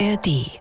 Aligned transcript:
ARD. 0.00 0.60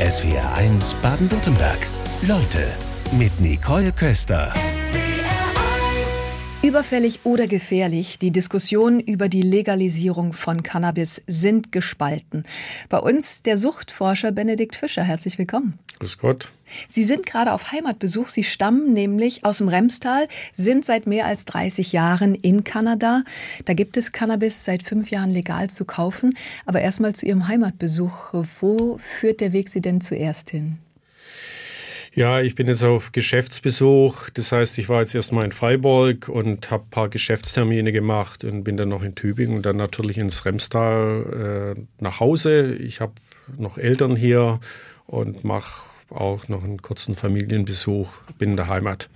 SWR 0.00 0.54
1 0.56 0.94
Baden-Württemberg. 1.02 1.78
Leute 2.22 2.66
mit 3.12 3.38
Nicole 3.40 3.92
Köster. 3.92 4.52
Überfällig 6.64 7.20
oder 7.24 7.46
gefährlich, 7.46 8.18
die 8.18 8.30
Diskussionen 8.30 8.98
über 8.98 9.28
die 9.28 9.42
Legalisierung 9.42 10.32
von 10.32 10.62
Cannabis 10.62 11.20
sind 11.26 11.72
gespalten. 11.72 12.44
Bei 12.88 13.00
uns 13.00 13.42
der 13.42 13.58
Suchtforscher 13.58 14.32
Benedikt 14.32 14.74
Fischer. 14.74 15.02
Herzlich 15.02 15.36
willkommen. 15.36 15.78
Grüß 15.98 16.16
Gott. 16.16 16.48
Sie 16.88 17.04
sind 17.04 17.26
gerade 17.26 17.52
auf 17.52 17.70
Heimatbesuch. 17.70 18.30
Sie 18.30 18.44
stammen 18.44 18.94
nämlich 18.94 19.44
aus 19.44 19.58
dem 19.58 19.68
Remstal, 19.68 20.26
sind 20.54 20.86
seit 20.86 21.06
mehr 21.06 21.26
als 21.26 21.44
30 21.44 21.92
Jahren 21.92 22.34
in 22.34 22.64
Kanada. 22.64 23.24
Da 23.66 23.74
gibt 23.74 23.98
es 23.98 24.12
Cannabis 24.12 24.64
seit 24.64 24.82
fünf 24.82 25.10
Jahren 25.10 25.32
legal 25.32 25.68
zu 25.68 25.84
kaufen. 25.84 26.34
Aber 26.64 26.80
erstmal 26.80 27.14
zu 27.14 27.26
Ihrem 27.26 27.46
Heimatbesuch. 27.46 28.32
Wo 28.60 28.96
führt 28.96 29.42
der 29.42 29.52
Weg 29.52 29.68
Sie 29.68 29.82
denn 29.82 30.00
zuerst 30.00 30.48
hin? 30.48 30.78
Ja, 32.16 32.40
ich 32.40 32.54
bin 32.54 32.68
jetzt 32.68 32.84
auf 32.84 33.10
Geschäftsbesuch. 33.10 34.30
Das 34.30 34.52
heißt, 34.52 34.78
ich 34.78 34.88
war 34.88 35.00
jetzt 35.00 35.16
erstmal 35.16 35.44
in 35.44 35.50
Freiburg 35.50 36.28
und 36.28 36.70
habe 36.70 36.84
ein 36.84 36.90
paar 36.90 37.08
Geschäftstermine 37.08 37.90
gemacht 37.90 38.44
und 38.44 38.62
bin 38.62 38.76
dann 38.76 38.90
noch 38.90 39.02
in 39.02 39.16
Tübingen 39.16 39.56
und 39.56 39.66
dann 39.66 39.76
natürlich 39.76 40.18
ins 40.18 40.44
Remstal 40.44 41.74
äh, 41.76 41.80
nach 42.00 42.20
Hause. 42.20 42.74
Ich 42.76 43.00
habe 43.00 43.14
noch 43.56 43.78
Eltern 43.78 44.14
hier 44.14 44.60
und 45.06 45.42
mache 45.42 45.88
auch 46.10 46.46
noch 46.46 46.62
einen 46.62 46.80
kurzen 46.80 47.16
Familienbesuch, 47.16 48.08
bin 48.38 48.50
in 48.50 48.56
der 48.56 48.68
Heimat. 48.68 49.10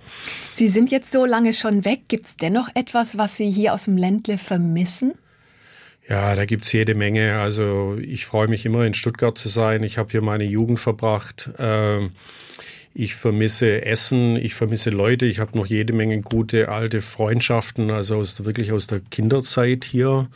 Sie 0.53 0.67
sind 0.67 0.91
jetzt 0.91 1.09
so 1.11 1.25
lange 1.25 1.53
schon 1.53 1.85
weg. 1.85 2.01
Gibt 2.09 2.25
es 2.25 2.35
dennoch 2.35 2.67
etwas, 2.75 3.17
was 3.17 3.37
Sie 3.37 3.49
hier 3.49 3.73
aus 3.73 3.85
dem 3.85 3.95
Ländle 3.95 4.37
vermissen? 4.37 5.13
Ja, 6.09 6.35
da 6.35 6.43
gibt's 6.43 6.73
jede 6.73 6.95
Menge. 6.95 7.39
Also 7.39 7.97
ich 8.01 8.25
freue 8.25 8.49
mich 8.49 8.65
immer 8.65 8.83
in 8.83 8.93
Stuttgart 8.93 9.37
zu 9.37 9.47
sein. 9.47 9.83
Ich 9.83 9.97
habe 9.97 10.11
hier 10.11 10.21
meine 10.21 10.43
Jugend 10.43 10.79
verbracht. 10.79 11.51
Ähm, 11.59 12.11
ich 12.93 13.15
vermisse 13.15 13.85
Essen, 13.85 14.35
ich 14.35 14.55
vermisse 14.55 14.89
Leute, 14.89 15.25
ich 15.25 15.39
habe 15.39 15.57
noch 15.57 15.65
jede 15.65 15.93
Menge 15.93 16.21
gute 16.21 16.69
alte 16.69 17.01
Freundschaften, 17.01 17.91
also 17.91 18.17
aus, 18.17 18.43
wirklich 18.45 18.71
aus 18.71 18.87
der 18.87 18.99
Kinderzeit 18.99 19.85
hier. 19.85 20.27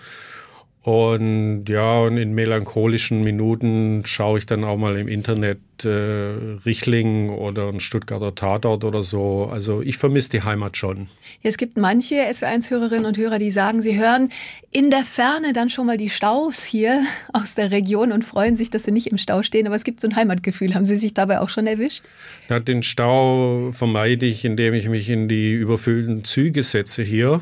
Und 0.83 1.63
ja, 1.69 1.99
und 1.99 2.17
in 2.17 2.33
melancholischen 2.33 3.23
Minuten 3.23 4.01
schaue 4.05 4.39
ich 4.39 4.45
dann 4.45 4.65
auch 4.65 4.75
mal 4.75 4.97
im 4.97 5.07
Internet 5.07 5.59
äh, 5.85 5.87
Richling 6.65 7.29
oder 7.29 7.69
ein 7.69 7.79
Stuttgarter 7.79 8.35
Tatort 8.35 8.83
oder 8.83 9.01
so. 9.01 9.49
Also 9.49 9.81
ich 9.81 9.97
vermisse 9.97 10.31
die 10.31 10.43
Heimat 10.43 10.75
schon. 10.75 11.07
Ja, 11.41 11.49
es 11.49 11.57
gibt 11.57 11.77
manche 11.77 12.15
SW1-Hörerinnen 12.15 13.05
und 13.05 13.17
Hörer, 13.17 13.39
die 13.39 13.49
sagen, 13.49 13.81
sie 13.81 13.97
hören 13.97 14.27
in 14.71 14.89
der 14.89 15.05
Ferne 15.05 15.53
dann 15.53 15.69
schon 15.69 15.85
mal 15.85 15.95
die 15.95 16.09
Staus 16.09 16.65
hier 16.65 17.01
aus 17.33 17.55
der 17.55 17.71
Region 17.71 18.11
und 18.11 18.25
freuen 18.25 18.57
sich, 18.57 18.69
dass 18.69 18.83
sie 18.83 18.91
nicht 18.91 19.07
im 19.07 19.17
Stau 19.17 19.41
stehen. 19.41 19.67
Aber 19.67 19.77
es 19.77 19.85
gibt 19.85 20.01
so 20.01 20.09
ein 20.09 20.17
Heimatgefühl. 20.17 20.75
Haben 20.75 20.83
Sie 20.83 20.97
sich 20.97 21.13
dabei 21.13 21.39
auch 21.39 21.49
schon 21.49 21.65
erwischt? 21.65 22.03
Ja, 22.49 22.59
den 22.59 22.83
Stau 22.83 23.71
vermeide 23.71 24.25
ich, 24.25 24.43
indem 24.43 24.73
ich 24.73 24.89
mich 24.89 25.09
in 25.09 25.29
die 25.29 25.53
überfüllten 25.53 26.25
Züge 26.25 26.61
setze 26.61 27.03
hier. 27.03 27.41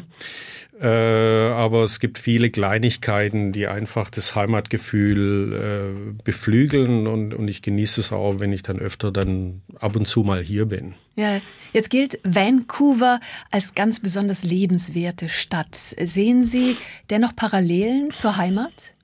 Äh, 0.81 0.87
aber 0.87 1.83
es 1.83 1.99
gibt 1.99 2.17
viele 2.17 2.49
Kleinigkeiten, 2.49 3.51
die 3.51 3.67
einfach 3.67 4.09
das 4.09 4.33
Heimatgefühl 4.33 5.53
äh, 5.53 6.23
beflügeln 6.23 7.05
und, 7.05 7.35
und 7.35 7.47
ich 7.47 7.61
genieße 7.61 8.01
es 8.01 8.11
auch, 8.11 8.39
wenn 8.39 8.51
ich 8.51 8.63
dann 8.63 8.79
öfter 8.79 9.11
dann 9.11 9.61
ab 9.79 9.95
und 9.95 10.07
zu 10.07 10.23
mal 10.23 10.41
hier 10.41 10.65
bin. 10.65 10.95
Ja, 11.15 11.39
jetzt 11.71 11.91
gilt 11.91 12.19
Vancouver 12.23 13.19
als 13.51 13.75
ganz 13.75 13.99
besonders 13.99 14.43
lebenswerte 14.43 15.29
Stadt. 15.29 15.75
Sehen 15.75 16.45
Sie 16.45 16.75
dennoch 17.11 17.35
Parallelen 17.35 18.11
zur 18.11 18.37
Heimat? 18.37 18.95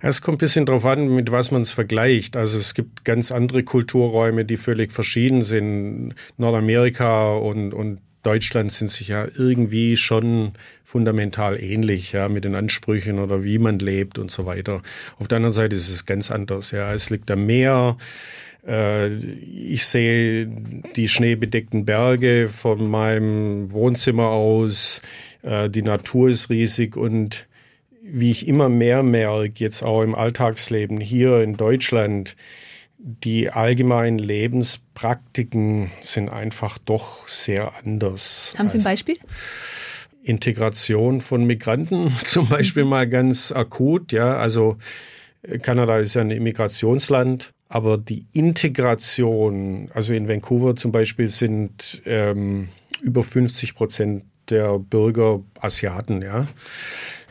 Es 0.00 0.22
kommt 0.22 0.36
ein 0.36 0.38
bisschen 0.38 0.66
darauf 0.66 0.86
an, 0.86 1.08
mit 1.14 1.30
was 1.30 1.52
man 1.52 1.62
es 1.62 1.70
vergleicht. 1.70 2.36
Also 2.36 2.58
es 2.58 2.74
gibt 2.74 3.04
ganz 3.04 3.30
andere 3.30 3.62
Kulturräume, 3.62 4.44
die 4.44 4.56
völlig 4.56 4.90
verschieden 4.90 5.42
sind. 5.42 6.14
Nordamerika 6.36 7.34
und, 7.34 7.74
und 7.74 8.00
Deutschland 8.22 8.72
sind 8.72 8.90
sich 8.90 9.08
ja 9.08 9.26
irgendwie 9.36 9.96
schon 9.96 10.52
fundamental 10.84 11.62
ähnlich, 11.62 12.12
ja, 12.12 12.28
mit 12.28 12.44
den 12.44 12.54
Ansprüchen 12.54 13.18
oder 13.18 13.44
wie 13.44 13.58
man 13.58 13.78
lebt 13.78 14.18
und 14.18 14.30
so 14.30 14.44
weiter. 14.46 14.82
Auf 15.18 15.28
der 15.28 15.36
anderen 15.36 15.54
Seite 15.54 15.76
ist 15.76 15.88
es 15.88 16.04
ganz 16.04 16.30
anders, 16.30 16.70
ja. 16.70 16.92
Es 16.92 17.10
liegt 17.10 17.30
am 17.30 17.46
Meer. 17.46 17.96
Äh, 18.66 19.14
ich 19.14 19.84
sehe 19.86 20.46
die 20.96 21.08
schneebedeckten 21.08 21.84
Berge 21.84 22.48
von 22.48 22.90
meinem 22.90 23.72
Wohnzimmer 23.72 24.28
aus. 24.28 25.00
Äh, 25.42 25.70
die 25.70 25.82
Natur 25.82 26.28
ist 26.28 26.50
riesig 26.50 26.96
und 26.96 27.46
wie 28.02 28.30
ich 28.30 28.48
immer 28.48 28.68
mehr 28.68 29.02
merke, 29.02 29.52
jetzt 29.56 29.82
auch 29.82 30.02
im 30.02 30.14
Alltagsleben 30.14 31.00
hier 31.00 31.40
in 31.40 31.56
Deutschland, 31.56 32.34
die 33.02 33.50
allgemeinen 33.50 34.18
Lebenspraktiken 34.18 35.90
sind 36.02 36.28
einfach 36.28 36.78
doch 36.78 37.26
sehr 37.26 37.72
anders. 37.76 38.54
Haben 38.58 38.68
Sie 38.68 38.78
ein 38.78 38.84
Beispiel? 38.84 39.16
Integration 40.22 41.22
von 41.22 41.44
Migranten 41.44 42.12
zum 42.24 42.48
Beispiel 42.48 42.84
mal 42.84 43.08
ganz 43.08 43.52
akut. 43.52 44.12
Ja, 44.12 44.36
also 44.36 44.76
äh, 45.42 45.58
Kanada 45.58 45.98
ist 45.98 46.14
ja 46.14 46.20
ein 46.20 46.30
Immigrationsland, 46.30 47.52
aber 47.68 47.96
die 47.96 48.26
Integration, 48.32 49.90
also 49.94 50.12
in 50.12 50.28
Vancouver 50.28 50.76
zum 50.76 50.92
Beispiel 50.92 51.28
sind 51.28 52.02
ähm, 52.04 52.68
über 53.02 53.22
50 53.22 53.74
Prozent 53.74 54.24
der 54.50 54.78
Bürger 54.78 55.40
Asiaten, 55.60 56.22
ja. 56.22 56.46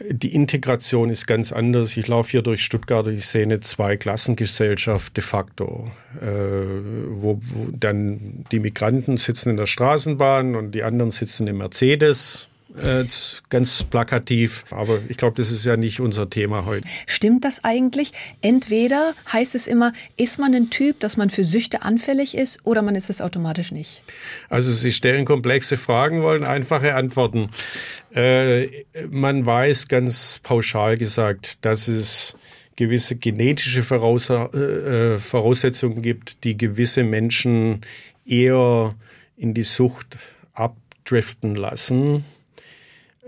Die 0.10 0.34
Integration 0.34 1.10
ist 1.10 1.26
ganz 1.28 1.52
anders. 1.52 1.98
Ich 1.98 2.08
laufe 2.08 2.32
hier 2.32 2.42
durch 2.42 2.64
Stuttgart 2.64 3.08
und 3.08 3.16
ich 3.16 3.28
sehe 3.28 3.44
eine 3.44 3.60
Zweiklassengesellschaft 3.60 5.18
de 5.18 5.24
facto, 5.24 5.92
äh, 6.22 6.26
wo, 6.26 7.42
wo 7.42 7.68
dann 7.72 8.46
die 8.52 8.60
Migranten 8.60 9.18
sitzen 9.18 9.50
in 9.52 9.58
der 9.58 9.66
Straßenbahn 9.66 10.56
und 10.56 10.72
die 10.72 10.84
anderen 10.84 11.12
sitzen 11.12 11.48
im 11.48 11.58
Mercedes 11.58 12.49
äh, 12.78 13.06
ganz 13.50 13.84
plakativ. 13.84 14.64
Aber 14.70 15.00
ich 15.10 15.18
glaube, 15.18 15.36
das 15.38 15.52
ist 15.52 15.66
ja 15.66 15.76
nicht 15.76 16.00
unser 16.00 16.30
Thema 16.30 16.66
heute. 16.66 16.88
Stimmt 17.08 17.44
das 17.46 17.64
eigentlich? 17.64 18.12
Entweder 18.42 19.14
heißt 19.32 19.56
es 19.56 19.68
immer, 19.68 19.92
ist 20.18 20.40
man 20.40 20.54
ein 20.54 20.70
Typ, 20.70 21.00
dass 21.00 21.18
man 21.18 21.30
für 21.30 21.44
Süchte 21.44 21.82
anfällig 21.82 22.38
ist 22.38 22.66
oder 22.66 22.82
man 22.82 22.96
ist 22.96 23.10
es 23.10 23.22
automatisch 23.22 23.72
nicht? 23.72 24.02
Also 24.50 24.72
Sie 24.72 24.94
stellen 24.94 25.26
komplexe 25.26 25.78
Fragen, 25.78 26.22
wollen 26.22 26.44
einfache 26.44 26.96
Antworten. 26.96 27.50
Äh, 28.14 28.68
man 29.10 29.46
weiß 29.46 29.88
ganz 29.88 30.40
pauschal 30.44 30.98
gesagt, 30.98 31.58
dass 31.66 31.88
es 31.88 32.36
gewisse 32.76 33.16
genetische 33.16 33.84
Voraus 33.84 34.30
äh, 34.30 35.20
Voraussetzungen 35.20 36.02
gibt, 36.02 36.44
die 36.44 36.56
gewisse 36.56 37.04
Menschen 37.04 37.82
eher 38.26 38.96
in 39.36 39.54
die 39.54 39.64
Sucht 39.64 40.18
abdriften 40.54 41.56
lassen 41.56 42.18
äh, 42.18 42.39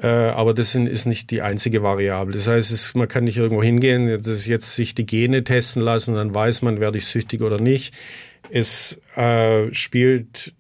aber 0.08 0.54
das 0.54 0.74
ist 0.76 1.06
nicht 1.06 1.32
die 1.32 1.42
einzige 1.42 1.84
Variable. 1.84 2.34
Das 2.34 2.48
heißt, 2.48 2.72
es, 2.72 2.96
man 2.96 3.08
kann 3.08 3.24
nicht 3.24 3.38
irgendwo 3.38 3.62
hingehen, 3.62 4.08
jetzt 4.08 4.76
sich 4.76 4.96
die 4.96 5.06
Gene 5.06 5.44
testen 5.44 5.82
lassen, 5.82 6.16
dann 6.16 6.34
weiß 6.34 6.62
man, 6.64 6.80
werde 6.80 6.98
ich 6.98 7.06
süchtig 7.06 7.42
oder 7.42 7.60
nicht. 7.60 7.94
Es 8.50 9.00
äh, 9.16 9.74
spielt 9.74 10.54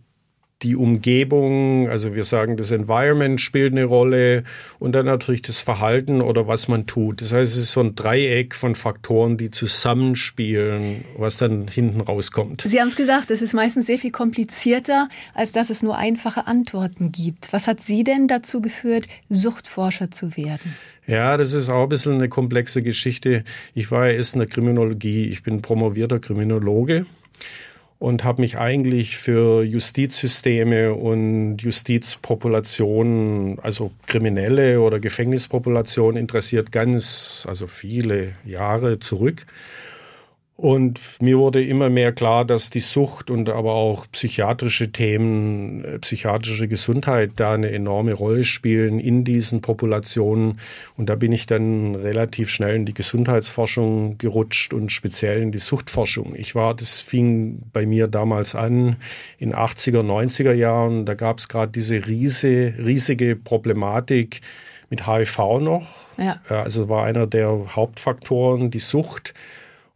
die 0.63 0.75
Umgebung, 0.75 1.89
also 1.89 2.13
wir 2.13 2.23
sagen, 2.23 2.57
das 2.57 2.71
Environment 2.71 3.41
spielt 3.41 3.71
eine 3.71 3.85
Rolle 3.85 4.43
und 4.79 4.93
dann 4.93 5.05
natürlich 5.05 5.41
das 5.41 5.61
Verhalten 5.61 6.21
oder 6.21 6.47
was 6.47 6.67
man 6.67 6.85
tut. 6.85 7.21
Das 7.21 7.33
heißt, 7.33 7.53
es 7.53 7.61
ist 7.61 7.71
so 7.71 7.81
ein 7.81 7.93
Dreieck 7.93 8.53
von 8.53 8.75
Faktoren, 8.75 9.37
die 9.37 9.49
zusammenspielen, 9.49 11.03
was 11.17 11.37
dann 11.37 11.67
hinten 11.67 12.01
rauskommt. 12.01 12.61
Sie 12.65 12.79
haben 12.79 12.89
es 12.89 12.95
gesagt, 12.95 13.31
es 13.31 13.41
ist 13.41 13.53
meistens 13.53 13.87
sehr 13.87 13.97
viel 13.97 14.11
komplizierter, 14.11 15.07
als 15.33 15.51
dass 15.51 15.69
es 15.69 15.81
nur 15.81 15.97
einfache 15.97 16.47
Antworten 16.47 17.11
gibt. 17.11 17.51
Was 17.53 17.67
hat 17.67 17.81
Sie 17.81 18.03
denn 18.03 18.27
dazu 18.27 18.61
geführt, 18.61 19.07
Suchtforscher 19.29 20.11
zu 20.11 20.37
werden? 20.37 20.75
Ja, 21.07 21.35
das 21.37 21.53
ist 21.53 21.69
auch 21.69 21.83
ein 21.83 21.89
bisschen 21.89 22.13
eine 22.13 22.29
komplexe 22.29 22.83
Geschichte. 22.83 23.43
Ich 23.73 23.89
war 23.91 24.07
ja 24.07 24.13
erst 24.13 24.35
in 24.35 24.39
der 24.39 24.47
Kriminologie. 24.47 25.25
Ich 25.25 25.43
bin 25.43 25.61
promovierter 25.61 26.19
Kriminologe 26.19 27.05
und 28.01 28.23
habe 28.23 28.41
mich 28.41 28.57
eigentlich 28.57 29.15
für 29.15 29.63
Justizsysteme 29.63 30.95
und 30.95 31.59
Justizpopulationen, 31.59 33.59
also 33.59 33.91
Kriminelle 34.07 34.81
oder 34.81 34.99
Gefängnispopulationen 34.99 36.19
interessiert, 36.19 36.71
ganz, 36.71 37.45
also 37.47 37.67
viele 37.67 38.33
Jahre 38.43 38.97
zurück. 38.97 39.45
Und 40.61 40.99
mir 41.19 41.39
wurde 41.39 41.63
immer 41.63 41.89
mehr 41.89 42.11
klar, 42.11 42.45
dass 42.45 42.69
die 42.69 42.81
Sucht 42.81 43.31
und 43.31 43.49
aber 43.49 43.73
auch 43.73 44.05
psychiatrische 44.11 44.91
Themen, 44.91 45.83
äh, 45.83 45.97
psychiatrische 45.97 46.67
Gesundheit 46.67 47.31
da 47.37 47.53
eine 47.53 47.71
enorme 47.71 48.13
Rolle 48.13 48.43
spielen 48.43 48.99
in 48.99 49.23
diesen 49.23 49.61
Populationen. 49.61 50.59
Und 50.97 51.09
da 51.09 51.15
bin 51.15 51.31
ich 51.31 51.47
dann 51.47 51.95
relativ 51.95 52.51
schnell 52.51 52.75
in 52.75 52.85
die 52.85 52.93
Gesundheitsforschung 52.93 54.19
gerutscht 54.19 54.75
und 54.75 54.91
speziell 54.91 55.41
in 55.41 55.51
die 55.51 55.57
Suchtforschung. 55.57 56.35
Ich 56.35 56.53
war, 56.53 56.75
das 56.75 57.01
fing 57.01 57.63
bei 57.73 57.87
mir 57.87 58.07
damals 58.07 58.53
an 58.53 58.97
in 59.39 59.55
80er, 59.55 60.03
90er 60.03 60.53
Jahren. 60.53 61.07
Da 61.07 61.15
gab 61.15 61.39
es 61.39 61.47
gerade 61.47 61.71
diese 61.71 62.05
riese, 62.05 62.75
riesige 62.77 63.35
Problematik 63.35 64.41
mit 64.91 65.07
HIV 65.07 65.39
noch 65.59 65.87
Ja. 66.17 66.39
Also 66.49 66.87
war 66.87 67.05
einer 67.05 67.25
der 67.25 67.75
Hauptfaktoren 67.75 68.69
die 68.69 68.77
Sucht. 68.77 69.33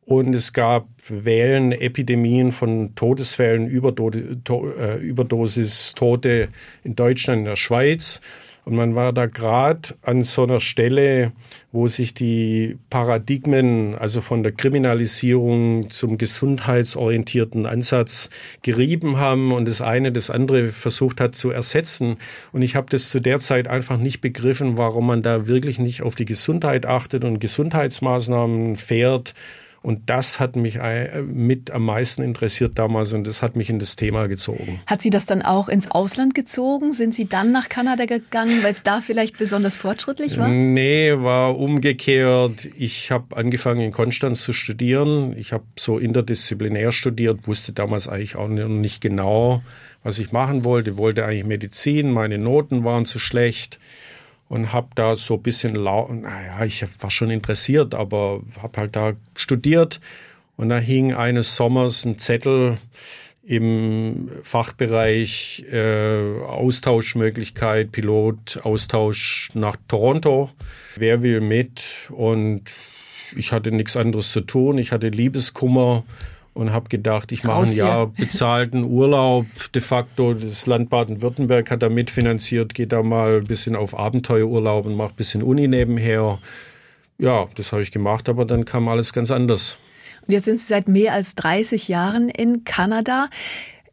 Und 0.05 0.35
es 0.35 0.53
gab 0.53 0.87
Wellenepidemien 1.07 2.51
von 2.51 2.93
Todesfällen, 2.93 3.67
äh, 3.67 4.97
Überdosis, 4.97 5.93
Tote 5.95 6.49
in 6.83 6.95
Deutschland, 6.95 7.39
in 7.39 7.45
der 7.45 7.55
Schweiz. 7.55 8.21
Und 8.65 8.75
man 8.75 8.95
war 8.95 9.13
da 9.13 9.27
gerade 9.27 9.89
an 10.01 10.23
so 10.23 10.43
einer 10.43 10.59
Stelle, 10.59 11.33
wo 11.71 11.85
sich 11.85 12.15
die 12.15 12.77
Paradigmen, 12.89 13.95
also 13.95 14.21
von 14.21 14.41
der 14.41 14.53
Kriminalisierung 14.53 15.91
zum 15.91 16.17
gesundheitsorientierten 16.17 17.67
Ansatz 17.67 18.31
gerieben 18.63 19.17
haben 19.17 19.51
und 19.51 19.67
das 19.67 19.81
eine 19.81 20.11
das 20.11 20.31
andere 20.31 20.69
versucht 20.69 21.21
hat 21.21 21.35
zu 21.35 21.51
ersetzen. 21.51 22.17
Und 22.51 22.63
ich 22.63 22.75
habe 22.75 22.87
das 22.89 23.09
zu 23.09 23.19
der 23.19 23.37
Zeit 23.37 23.67
einfach 23.67 23.97
nicht 23.97 24.21
begriffen, 24.21 24.77
warum 24.77 25.05
man 25.07 25.21
da 25.21 25.45
wirklich 25.45 25.77
nicht 25.77 26.01
auf 26.01 26.15
die 26.15 26.25
Gesundheit 26.25 26.87
achtet 26.87 27.23
und 27.23 27.39
Gesundheitsmaßnahmen 27.39 28.77
fährt 28.77 29.35
und 29.85 30.09
das 30.09 30.39
hat 30.39 30.55
mich 30.55 30.77
äh, 30.77 31.21
mit 31.21 31.69
am 31.69 31.85
meisten 31.85 32.23
interessiert 32.23 32.79
damals 32.79 33.13
und 33.13 33.27
das 33.27 33.43
hat 33.43 33.55
mich 33.55 33.69
in 33.69 33.77
das 33.77 33.95
Thema 33.95 34.27
gezogen. 34.27 34.79
Hat 34.87 35.03
Sie 35.03 35.11
das 35.11 35.27
dann 35.27 35.43
auch 35.43 35.69
ins 35.69 35.91
Ausland 35.91 36.33
gezogen? 36.33 36.91
Sind 36.91 37.13
Sie 37.13 37.29
dann 37.29 37.51
nach 37.51 37.69
Kanada 37.69 38.05
gegangen, 38.05 38.63
weil 38.63 38.71
es 38.71 38.81
da 38.81 38.99
vielleicht 38.99 39.37
besonders 39.37 39.77
fortschrittlich 39.77 40.39
war? 40.39 40.47
Nee, 40.47 41.13
war 41.17 41.55
umgekehrt. 41.55 42.67
Ich 42.75 43.11
habe 43.11 43.37
angefangen 43.37 43.81
in 43.81 43.91
Konstanz 43.91 44.41
zu 44.41 44.53
studieren. 44.53 45.37
Ich 45.37 45.53
habe 45.53 45.65
so 45.77 45.99
interdisziplinär 45.99 46.91
studiert, 46.91 47.47
wusste 47.47 47.71
damals 47.71 48.07
eigentlich 48.07 48.37
auch 48.37 48.47
nicht 48.47 49.01
genau, 49.01 49.61
was 50.01 50.17
ich 50.17 50.31
machen 50.31 50.63
wollte. 50.63 50.97
Wollte 50.97 51.25
eigentlich 51.25 51.45
Medizin, 51.45 52.09
meine 52.09 52.39
Noten 52.39 52.83
waren 52.85 53.05
zu 53.05 53.19
schlecht 53.19 53.79
und 54.47 54.73
habe 54.73 54.89
da 54.95 55.15
so 55.15 55.35
ein 55.35 55.41
bisschen, 55.41 55.73
naja, 55.73 56.63
ich 56.65 56.85
war 57.01 57.11
schon 57.11 57.31
interessiert, 57.31 57.95
aber 57.95 58.41
habe 58.61 58.79
halt 58.81 58.95
da 58.95 59.13
studiert 59.35 59.99
und 60.57 60.69
da 60.69 60.77
hing 60.77 61.13
eines 61.13 61.55
Sommers 61.55 62.05
ein 62.05 62.19
Zettel 62.19 62.77
im 63.43 64.29
Fachbereich 64.41 65.65
äh, 65.71 66.39
Austauschmöglichkeit, 66.41 67.91
Pilot, 67.91 68.59
Austausch 68.63 69.51
nach 69.53 69.77
Toronto. 69.87 70.49
Wer 70.95 71.21
will 71.21 71.41
mit? 71.41 72.09
Und 72.09 72.73
ich 73.35 73.51
hatte 73.51 73.71
nichts 73.71 73.97
anderes 73.97 74.31
zu 74.31 74.41
tun. 74.41 74.79
Ich 74.79 74.91
hatte 74.91 75.09
Liebeskummer 75.09 76.03
und 76.55 76.71
habe 76.71 76.89
gedacht, 76.89 77.31
ich 77.33 77.43
mache 77.43 77.63
ein 77.63 77.75
Jahr 77.75 78.07
bezahlten 78.07 78.85
Urlaub. 78.85 79.45
De 79.73 79.81
facto, 79.81 80.33
das 80.33 80.65
Land 80.65 80.89
Baden-Württemberg 80.89 81.69
hat 81.69 81.83
da 81.83 81.89
mitfinanziert, 81.89 82.73
geht 82.73 82.93
da 82.93 83.03
mal 83.03 83.37
ein 83.37 83.43
bisschen 83.43 83.75
auf 83.75 83.97
Abenteuerurlaub 83.97 84.85
und 84.85 84.95
macht 84.95 85.13
ein 85.13 85.17
bisschen 85.17 85.43
Uni 85.43 85.67
nebenher. 85.67 86.39
Ja, 87.17 87.47
das 87.55 87.73
habe 87.73 87.81
ich 87.81 87.91
gemacht, 87.91 88.29
aber 88.29 88.45
dann 88.45 88.63
kam 88.63 88.87
alles 88.87 89.11
ganz 89.11 89.31
anders. 89.31 89.77
Und 90.25 90.33
jetzt 90.33 90.45
sind 90.45 90.59
Sie 90.59 90.65
seit 90.65 90.87
mehr 90.87 91.13
als 91.13 91.35
30 91.35 91.89
Jahren 91.89 92.29
in 92.29 92.63
Kanada. 92.63 93.27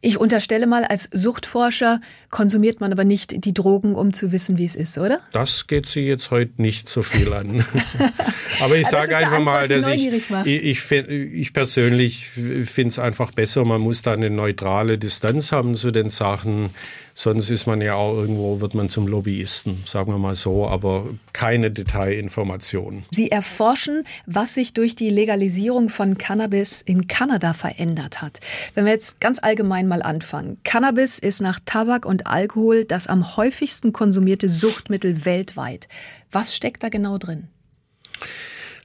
Ich 0.05 0.19
unterstelle 0.19 0.67
mal, 0.67 0.83
als 0.83 1.09
Suchtforscher 1.13 2.01
konsumiert 2.29 2.81
man 2.81 2.91
aber 2.91 3.05
nicht 3.05 3.45
die 3.45 3.53
Drogen, 3.53 3.95
um 3.95 4.11
zu 4.11 4.33
wissen, 4.33 4.57
wie 4.57 4.65
es 4.65 4.75
ist, 4.75 4.97
oder? 4.97 5.21
Das 5.31 5.65
geht 5.65 5.85
Sie 5.85 6.01
jetzt 6.01 6.29
heute 6.29 6.61
nicht 6.61 6.89
so 6.89 7.03
viel 7.03 7.31
an. 7.31 7.65
aber 8.59 8.75
ich 8.75 8.87
sage 8.87 9.15
einfach 9.15 9.39
mal, 9.39 9.65
dass 9.69 9.87
ich, 9.87 10.29
ich, 10.43 10.91
ich, 10.91 11.53
persönlich 11.53 12.25
finde 12.27 12.89
es 12.89 12.99
einfach 12.99 13.31
besser, 13.31 13.63
man 13.63 13.79
muss 13.79 14.01
da 14.01 14.11
eine 14.11 14.29
neutrale 14.29 14.97
Distanz 14.97 15.53
haben 15.53 15.73
zu 15.75 15.89
den 15.89 16.09
Sachen. 16.09 16.71
Sonst 17.15 17.51
ist 17.51 17.67
man 17.67 17.79
ja 17.81 17.93
auch 17.93 18.15
irgendwo, 18.15 18.59
wird 18.59 18.73
man 18.73 18.89
zum 18.89 19.07
Lobbyisten, 19.07 19.83
sagen 19.85 20.11
wir 20.11 20.17
mal 20.17 20.33
so, 20.33 20.67
aber 20.67 21.07
keine 21.31 21.69
Detailinformationen. 21.69 23.05
Sie 23.11 23.29
erforschen, 23.29 24.03
was 24.25 24.55
sich 24.55 24.73
durch 24.73 24.95
die 24.95 25.11
Legalisierung 25.11 25.89
von 25.89 26.17
Cannabis 26.17 26.81
in 26.81 27.07
Kanada 27.07 27.53
verändert 27.53 28.21
hat. 28.23 28.39
Wenn 28.73 28.85
wir 28.85 28.93
jetzt 28.93 29.19
ganz 29.19 29.37
allgemein 29.39 29.87
mal 29.87 30.01
anfangen. 30.01 30.57
Cannabis 30.63 31.19
ist 31.19 31.39
nach 31.41 31.59
Tabak 31.65 32.05
und 32.05 32.25
Alkohol 32.25 32.85
das 32.85 33.05
am 33.05 33.37
häufigsten 33.37 33.93
konsumierte 33.93 34.49
Suchtmittel 34.49 35.25
weltweit. 35.25 35.87
Was 36.31 36.55
steckt 36.55 36.81
da 36.81 36.89
genau 36.89 37.19
drin? 37.19 37.47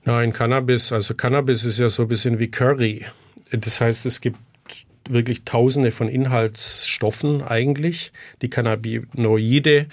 Nein, 0.04 0.32
Cannabis, 0.32 0.92
also 0.92 1.14
Cannabis 1.14 1.64
ist 1.64 1.78
ja 1.78 1.88
so 1.88 2.02
ein 2.02 2.08
bisschen 2.08 2.38
wie 2.38 2.50
Curry. 2.50 3.06
Das 3.50 3.80
heißt, 3.80 4.04
es 4.04 4.20
gibt 4.20 4.38
wirklich 5.08 5.44
tausende 5.44 5.90
von 5.90 6.08
Inhaltsstoffen 6.08 7.42
eigentlich, 7.42 8.12
die 8.42 8.50
Cannabinoide, 8.50 9.86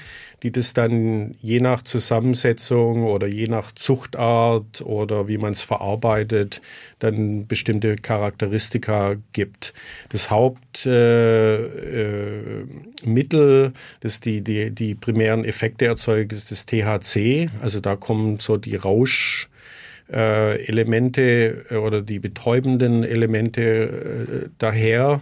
die 0.44 0.52
das 0.52 0.74
dann 0.74 1.36
je 1.42 1.60
nach 1.60 1.82
Zusammensetzung 1.82 3.04
oder 3.04 3.28
je 3.28 3.48
nach 3.48 3.72
Zuchtart 3.72 4.82
oder 4.82 5.28
wie 5.28 5.38
man 5.38 5.54
es 5.54 5.62
verarbeitet, 5.62 6.62
dann 7.00 7.48
bestimmte 7.48 7.96
Charakteristika 7.96 9.16
gibt. 9.34 9.74
Das 10.10 10.30
Hauptmittel, 10.30 10.92
äh, 13.04 13.66
äh, 13.68 13.72
das 14.02 14.20
die, 14.20 14.42
die, 14.42 14.72
die 14.72 14.96
primären 14.96 15.46
Effekte 15.46 15.86
erzeugt, 15.86 16.34
ist 16.34 16.52
das 16.52 16.66
THC. 16.66 17.50
Also 17.62 17.80
da 17.80 17.96
kommen 17.96 18.40
so 18.40 18.58
die 18.58 18.76
Rausch 18.76 19.50
äh, 20.12 20.66
Elemente 20.66 21.66
äh, 21.70 21.76
oder 21.76 22.02
die 22.02 22.20
betäubenden 22.20 23.04
Elemente 23.04 23.62
äh, 23.62 24.50
daher. 24.58 25.22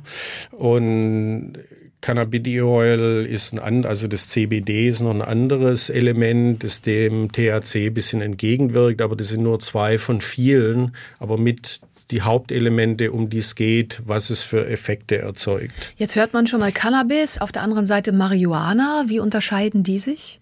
Und 0.51 1.53
Cannabidiol 2.01 3.25
ist 3.30 3.57
ein 3.57 3.85
also 3.85 4.07
das 4.07 4.27
CBD 4.27 4.89
ist 4.89 5.00
noch 5.01 5.12
ein 5.13 5.21
anderes 5.21 5.89
Element, 5.89 6.63
das 6.63 6.81
dem 6.81 7.31
THC 7.31 7.88
ein 7.88 7.94
bisschen 7.94 8.21
entgegenwirkt, 8.21 9.01
aber 9.01 9.15
das 9.15 9.30
sind 9.30 9.44
nur 9.44 9.59
zwei 9.59 9.97
von 9.97 10.19
vielen, 10.19 10.95
aber 11.19 11.38
mit 11.38 11.80
die 12.12 12.21
Hauptelemente, 12.21 13.12
um 13.12 13.30
die 13.30 13.38
es 13.38 13.56
geht, 13.56 14.01
was 14.06 14.30
es 14.30 14.44
für 14.44 14.68
Effekte 14.68 15.19
erzeugt. 15.19 15.94
Jetzt 15.97 16.15
hört 16.18 16.33
man 16.33 16.45
schon 16.45 16.59
mal 16.59 16.74
Cannabis, 16.74 17.39
auf 17.39 17.51
der 17.53 17.63
anderen 17.63 17.88
Seite 17.88 18.12
Marihuana. 18.12 19.06
Wie 19.07 19.19
unterscheiden 19.19 19.83
die 19.83 19.97
sich? 19.97 20.39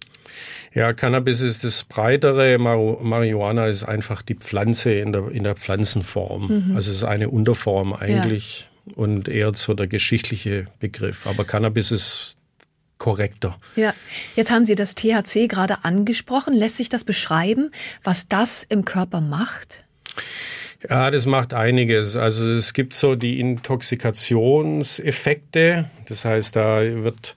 Ja, 0.74 0.94
Cannabis 0.94 1.42
ist 1.42 1.66
das 1.66 1.84
breitere, 1.84 2.58
Marihuana 2.58 3.68
ist 3.68 3.84
einfach 3.84 4.22
die 4.22 4.36
Pflanze 4.36 4.94
in 4.94 5.12
der, 5.12 5.30
in 5.30 5.44
der 5.44 5.56
Pflanzenform. 5.56 6.48
Mhm. 6.48 6.76
Also 6.76 6.92
es 6.92 6.98
ist 6.98 7.04
eine 7.04 7.30
Unterform 7.30 7.94
eigentlich 7.94 8.70
ja. 8.86 8.94
und 8.96 9.28
eher 9.28 9.52
so 9.54 9.74
der 9.74 9.88
geschichtliche 9.88 10.68
Begriff. 10.80 11.28
Aber 11.28 11.44
Cannabis 11.44 11.92
ist 11.92 12.38
korrekter. 12.98 13.58
Ja, 13.76 13.94
jetzt 14.36 14.52
haben 14.52 14.64
Sie 14.64 14.76
das 14.76 14.96
THC 14.96 15.50
gerade 15.50 15.84
angesprochen. 15.84 16.54
Lässt 16.54 16.78
sich 16.78 16.88
das 16.88 17.04
beschreiben, 17.04 17.72
was 18.04 18.30
das 18.30 18.64
im 18.64 18.86
Körper 18.86 19.20
macht? 19.20 19.84
Ja, 20.88 21.12
das 21.12 21.26
macht 21.26 21.54
einiges. 21.54 22.16
Also 22.16 22.50
es 22.50 22.72
gibt 22.74 22.94
so 22.94 23.16
die 23.16 23.38
Intoxikationseffekte. 23.40 25.90
Das 26.08 26.24
heißt, 26.26 26.56
da 26.56 26.82
wird 27.04 27.36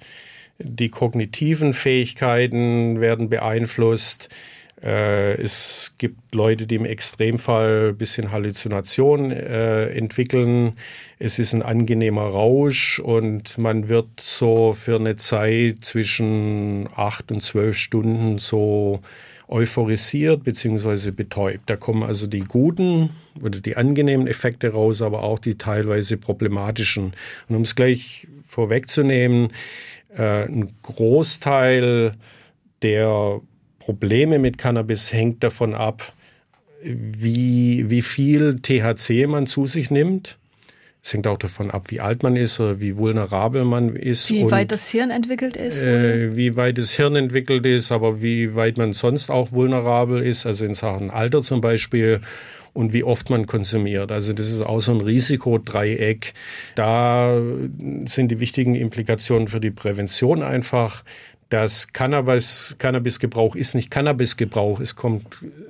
die 0.59 0.89
kognitiven 0.89 1.73
Fähigkeiten 1.73 3.01
werden 3.01 3.29
beeinflusst. 3.29 4.29
Äh, 4.83 5.41
es 5.41 5.95
gibt 5.99 6.35
Leute, 6.35 6.67
die 6.67 6.75
im 6.75 6.85
Extremfall 6.85 7.91
ein 7.91 7.97
bisschen 7.97 8.33
Halluzination 8.33 9.31
äh, 9.31 9.87
entwickeln. 9.87 10.75
Es 11.19 11.39
ist 11.39 11.55
ein 11.55 11.63
angenehmer 11.63 12.25
Rausch 12.25 12.99
und 12.99 13.57
man 13.57 13.89
wird 13.89 14.21
so 14.21 14.75
für 14.75 14.97
eine 14.97 15.17
Zeit 15.17 15.79
zwischen 15.81 16.89
acht 16.95 17.33
und 17.33 17.43
zwölf 17.43 17.79
Stunden 17.79 18.39
so 18.39 19.01
euphorisiert 19.49 20.45
bzw. 20.45 21.11
betäubt. 21.11 21.69
Da 21.71 21.77
kommen 21.77 22.03
also 22.03 22.27
die 22.27 22.41
guten 22.41 23.11
oder 23.43 23.61
die 23.61 23.77
angenehmen 23.77 24.27
Effekte 24.27 24.69
raus, 24.69 25.03
aber 25.03 25.23
auch 25.23 25.39
die 25.39 25.57
teilweise 25.57 26.17
problematischen. 26.17 27.13
Und 27.49 27.57
um 27.57 27.63
es 27.63 27.75
gleich 27.75 28.27
vorwegzunehmen, 28.47 29.51
äh, 30.17 30.45
ein 30.45 30.73
Großteil 30.83 32.13
der 32.83 33.41
Probleme 33.79 34.39
mit 34.39 34.59
Cannabis 34.59 35.13
hängt 35.13 35.43
davon 35.45 35.75
ab, 35.75 36.13
wie, 36.83 37.89
wie 37.89 38.03
viel 38.03 38.61
THC 38.61 39.27
man 39.27 39.47
zu 39.47 39.67
sich 39.67 39.91
nimmt. 39.91 40.39
Es 41.03 41.13
hängt 41.13 41.27
auch 41.27 41.37
davon 41.37 41.71
ab, 41.71 41.91
wie 41.91 42.01
alt 42.01 42.23
man 42.23 42.35
ist 42.35 42.59
oder 42.61 42.81
wie 42.81 42.97
vulnerabel 42.97 43.65
man 43.65 43.95
ist. 43.95 44.31
Wie 44.31 44.51
weit 44.51 44.73
das 44.73 44.89
Hirn 44.89 45.11
entwickelt 45.11 45.55
ist. 45.57 45.83
Äh, 45.83 46.35
wie 46.35 46.57
weit 46.57 46.79
das 46.79 46.95
Hirn 46.95 47.15
entwickelt 47.17 47.67
ist, 47.67 47.93
aber 47.93 48.23
wie 48.23 48.55
weit 48.55 48.79
man 48.79 48.95
sonst 48.95 49.31
auch 49.31 49.53
vulnerabel 49.53 50.23
ist, 50.23 50.47
also 50.47 50.65
in 50.65 50.73
Sachen 50.73 51.11
Alter 51.11 51.43
zum 51.43 51.61
Beispiel 51.61 52.23
und 52.75 52.93
wie 52.93 53.05
oft 53.05 53.31
man 53.31 53.47
konsumiert. 53.47 54.13
Also 54.13 54.35
das 54.35 54.51
ist 54.51 54.61
auch 54.61 54.81
so 54.81 54.93
ein 54.93 55.01
Risikodreieck. 55.01 56.35
Da 56.75 57.41
sind 58.05 58.31
die 58.31 58.41
wichtigen 58.41 58.75
Implikationen 58.75 59.49
für 59.49 59.61
die 59.61 59.71
Prävention 59.71 60.43
einfach. 60.43 61.03
dass 61.51 61.93
Cannabis, 61.93 62.77
Cannabisgebrauch 62.79 63.55
ist 63.55 63.75
nicht 63.75 63.91
Cannabisgebrauch. 63.91 64.81
Es 64.81 64.97
kommt, 64.97 65.25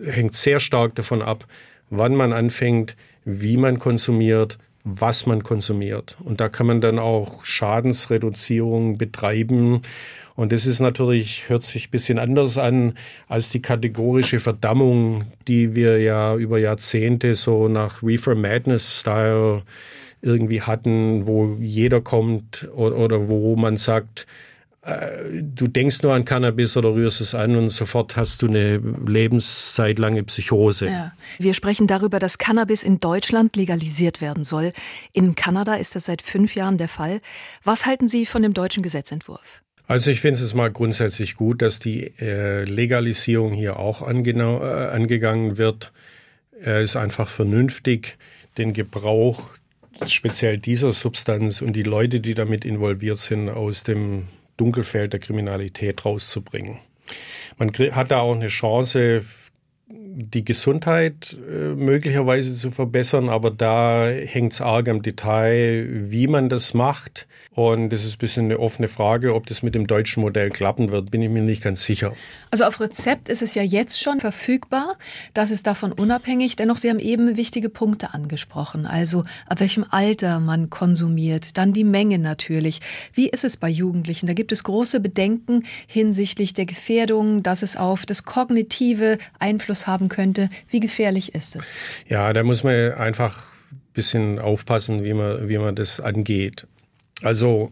hängt 0.04 0.34
sehr 0.34 0.58
stark 0.58 0.94
davon 0.94 1.20
ab, 1.20 1.46
wann 1.90 2.14
man 2.14 2.32
anfängt, 2.32 2.96
wie 3.24 3.58
man 3.58 3.78
konsumiert, 3.78 4.58
was 4.84 5.26
man 5.26 5.42
konsumiert. 5.42 6.16
Und 6.24 6.40
da 6.40 6.48
kann 6.48 6.66
man 6.66 6.80
dann 6.80 6.98
auch 6.98 7.44
Schadensreduzierung 7.44 8.98
betreiben. 8.98 9.82
Und 10.36 10.50
das 10.52 10.66
ist 10.66 10.80
natürlich, 10.80 11.48
hört 11.48 11.62
sich 11.62 11.88
ein 11.88 11.90
bisschen 11.90 12.18
anders 12.18 12.58
an 12.58 12.94
als 13.28 13.50
die 13.50 13.62
kategorische 13.62 14.40
Verdammung, 14.40 15.24
die 15.46 15.74
wir 15.74 16.00
ja 16.00 16.34
über 16.34 16.58
Jahrzehnte 16.58 17.34
so 17.34 17.68
nach 17.68 18.02
Reefer 18.02 18.34
Madness 18.34 19.00
Style 19.00 19.62
irgendwie 20.22 20.62
hatten, 20.62 21.26
wo 21.26 21.56
jeder 21.60 22.00
kommt 22.00 22.68
oder, 22.74 22.96
oder 22.96 23.28
wo 23.28 23.54
man 23.56 23.76
sagt, 23.76 24.26
äh, 24.84 25.42
du 25.42 25.66
denkst 25.66 26.02
nur 26.02 26.14
an 26.14 26.24
Cannabis 26.24 26.76
oder 26.76 26.94
rührst 26.94 27.20
es 27.20 27.34
an 27.34 27.56
und 27.56 27.68
sofort 27.70 28.16
hast 28.16 28.42
du 28.42 28.48
eine 28.48 28.78
lebenszeitlange 28.78 30.24
Psychose. 30.24 30.86
Ja. 30.86 31.12
Wir 31.38 31.54
sprechen 31.54 31.86
darüber, 31.86 32.18
dass 32.18 32.38
Cannabis 32.38 32.82
in 32.82 32.98
Deutschland 32.98 33.56
legalisiert 33.56 34.20
werden 34.20 34.44
soll. 34.44 34.72
In 35.12 35.34
Kanada 35.34 35.74
ist 35.74 35.94
das 35.96 36.06
seit 36.06 36.22
fünf 36.22 36.54
Jahren 36.54 36.76
der 36.76 36.88
Fall. 36.88 37.20
Was 37.62 37.86
halten 37.86 38.08
Sie 38.08 38.26
von 38.26 38.42
dem 38.42 38.52
deutschen 38.52 38.82
Gesetzentwurf? 38.82 39.63
Also 39.86 40.10
ich 40.10 40.20
finde 40.20 40.40
es 40.40 40.54
mal 40.54 40.70
grundsätzlich 40.70 41.34
gut, 41.34 41.60
dass 41.60 41.78
die 41.78 42.12
äh, 42.18 42.64
Legalisierung 42.64 43.52
hier 43.52 43.78
auch 43.78 44.00
äh, 44.00 44.04
angegangen 44.04 45.58
wird. 45.58 45.92
Er 46.60 46.80
ist 46.80 46.96
einfach 46.96 47.28
vernünftig, 47.28 48.16
den 48.56 48.72
Gebrauch 48.72 49.56
speziell 50.06 50.58
dieser 50.58 50.92
Substanz 50.92 51.60
und 51.60 51.74
die 51.74 51.82
Leute, 51.82 52.20
die 52.20 52.34
damit 52.34 52.64
involviert 52.64 53.18
sind, 53.18 53.48
aus 53.48 53.84
dem 53.84 54.24
Dunkelfeld 54.56 55.12
der 55.12 55.20
Kriminalität 55.20 56.04
rauszubringen. 56.04 56.78
Man 57.58 57.70
hat 57.92 58.10
da 58.10 58.20
auch 58.20 58.34
eine 58.34 58.48
Chance, 58.48 59.22
die 60.16 60.44
Gesundheit 60.44 61.36
äh, 61.50 61.74
möglicherweise 61.74 62.54
zu 62.54 62.70
verbessern, 62.70 63.28
aber 63.28 63.50
da 63.50 64.06
hängt 64.08 64.52
es 64.52 64.60
arg 64.60 64.88
am 64.88 65.02
Detail, 65.02 65.86
wie 66.10 66.28
man 66.28 66.48
das 66.48 66.72
macht. 66.72 67.26
Und 67.54 67.90
das 67.90 68.04
ist 68.04 68.16
ein 68.16 68.18
bisschen 68.18 68.44
eine 68.46 68.58
offene 68.58 68.88
Frage, 68.88 69.34
ob 69.34 69.46
das 69.46 69.62
mit 69.62 69.74
dem 69.74 69.86
deutschen 69.86 70.22
Modell 70.22 70.50
klappen 70.50 70.90
wird, 70.90 71.10
bin 71.10 71.22
ich 71.22 71.30
mir 71.30 71.42
nicht 71.42 71.62
ganz 71.62 71.82
sicher. 71.82 72.12
Also 72.50 72.64
auf 72.64 72.80
Rezept 72.80 73.28
ist 73.28 73.42
es 73.42 73.54
ja 73.54 73.62
jetzt 73.62 74.00
schon 74.00 74.20
verfügbar. 74.20 74.96
Das 75.34 75.50
ist 75.50 75.66
davon 75.66 75.92
unabhängig. 75.92 76.56
Dennoch, 76.56 76.76
Sie 76.76 76.90
haben 76.90 76.98
eben 76.98 77.36
wichtige 77.36 77.68
Punkte 77.68 78.14
angesprochen. 78.14 78.86
Also 78.86 79.22
ab 79.46 79.60
welchem 79.60 79.84
Alter 79.90 80.40
man 80.40 80.70
konsumiert, 80.70 81.56
dann 81.56 81.72
die 81.72 81.84
Menge 81.84 82.18
natürlich. 82.18 82.80
Wie 83.12 83.28
ist 83.28 83.44
es 83.44 83.56
bei 83.56 83.68
Jugendlichen? 83.68 84.26
Da 84.26 84.34
gibt 84.34 84.52
es 84.52 84.64
große 84.64 85.00
Bedenken 85.00 85.64
hinsichtlich 85.86 86.54
der 86.54 86.66
Gefährdung, 86.66 87.42
dass 87.42 87.62
es 87.62 87.76
auf 87.76 88.06
das 88.06 88.24
kognitive 88.24 89.18
Einfluss 89.38 89.86
haben 89.86 90.03
könnte. 90.08 90.48
Wie 90.68 90.80
gefährlich 90.80 91.34
ist 91.34 91.56
es? 91.56 91.78
Ja, 92.08 92.32
da 92.32 92.42
muss 92.42 92.64
man 92.64 92.92
einfach 92.92 93.52
ein 93.72 93.80
bisschen 93.92 94.38
aufpassen, 94.38 95.04
wie 95.04 95.14
man, 95.14 95.48
wie 95.48 95.58
man 95.58 95.74
das 95.74 96.00
angeht. 96.00 96.66
Also 97.22 97.70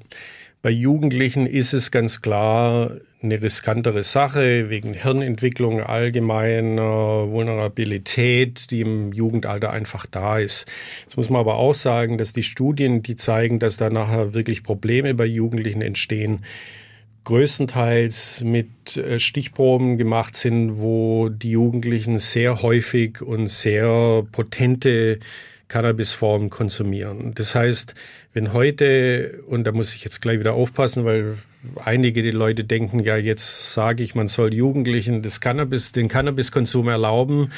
bei 0.62 0.70
Jugendlichen 0.70 1.46
ist 1.46 1.72
es 1.72 1.90
ganz 1.90 2.22
klar 2.22 2.92
eine 3.20 3.42
riskantere 3.42 4.02
Sache 4.04 4.70
wegen 4.70 4.94
Hirnentwicklung 4.94 5.80
allgemeiner 5.80 7.30
Vulnerabilität, 7.30 8.70
die 8.70 8.82
im 8.82 9.12
Jugendalter 9.12 9.70
einfach 9.70 10.06
da 10.06 10.38
ist. 10.38 10.66
Jetzt 11.02 11.16
muss 11.16 11.30
man 11.30 11.40
aber 11.40 11.56
auch 11.56 11.74
sagen, 11.74 12.16
dass 12.16 12.32
die 12.32 12.44
Studien, 12.44 13.02
die 13.02 13.16
zeigen, 13.16 13.58
dass 13.58 13.76
da 13.76 13.90
nachher 13.90 14.34
wirklich 14.34 14.62
Probleme 14.62 15.14
bei 15.14 15.26
Jugendlichen 15.26 15.82
entstehen, 15.82 16.44
größtenteils 17.24 18.42
mit 18.44 18.96
äh, 18.96 19.18
Stichproben 19.18 19.98
gemacht 19.98 20.36
sind, 20.36 20.80
wo 20.80 21.28
die 21.28 21.50
Jugendlichen 21.50 22.18
sehr 22.18 22.62
häufig 22.62 23.22
und 23.22 23.48
sehr 23.48 24.26
potente 24.32 25.18
Cannabisformen 25.68 26.50
konsumieren. 26.50 27.32
Das 27.34 27.54
heißt, 27.54 27.94
wenn 28.34 28.52
heute, 28.52 29.42
und 29.46 29.64
da 29.64 29.72
muss 29.72 29.94
ich 29.94 30.04
jetzt 30.04 30.20
gleich 30.20 30.38
wieder 30.38 30.52
aufpassen, 30.52 31.04
weil 31.06 31.38
einige 31.82 32.22
die 32.22 32.30
Leute 32.30 32.64
denken, 32.64 33.00
ja, 33.00 33.16
jetzt 33.16 33.72
sage 33.72 34.02
ich, 34.02 34.14
man 34.14 34.28
soll 34.28 34.52
Jugendlichen 34.52 35.22
das 35.22 35.40
Cannabis, 35.40 35.92
den 35.92 36.08
Cannabiskonsum 36.08 36.88
erlauben 36.88 37.50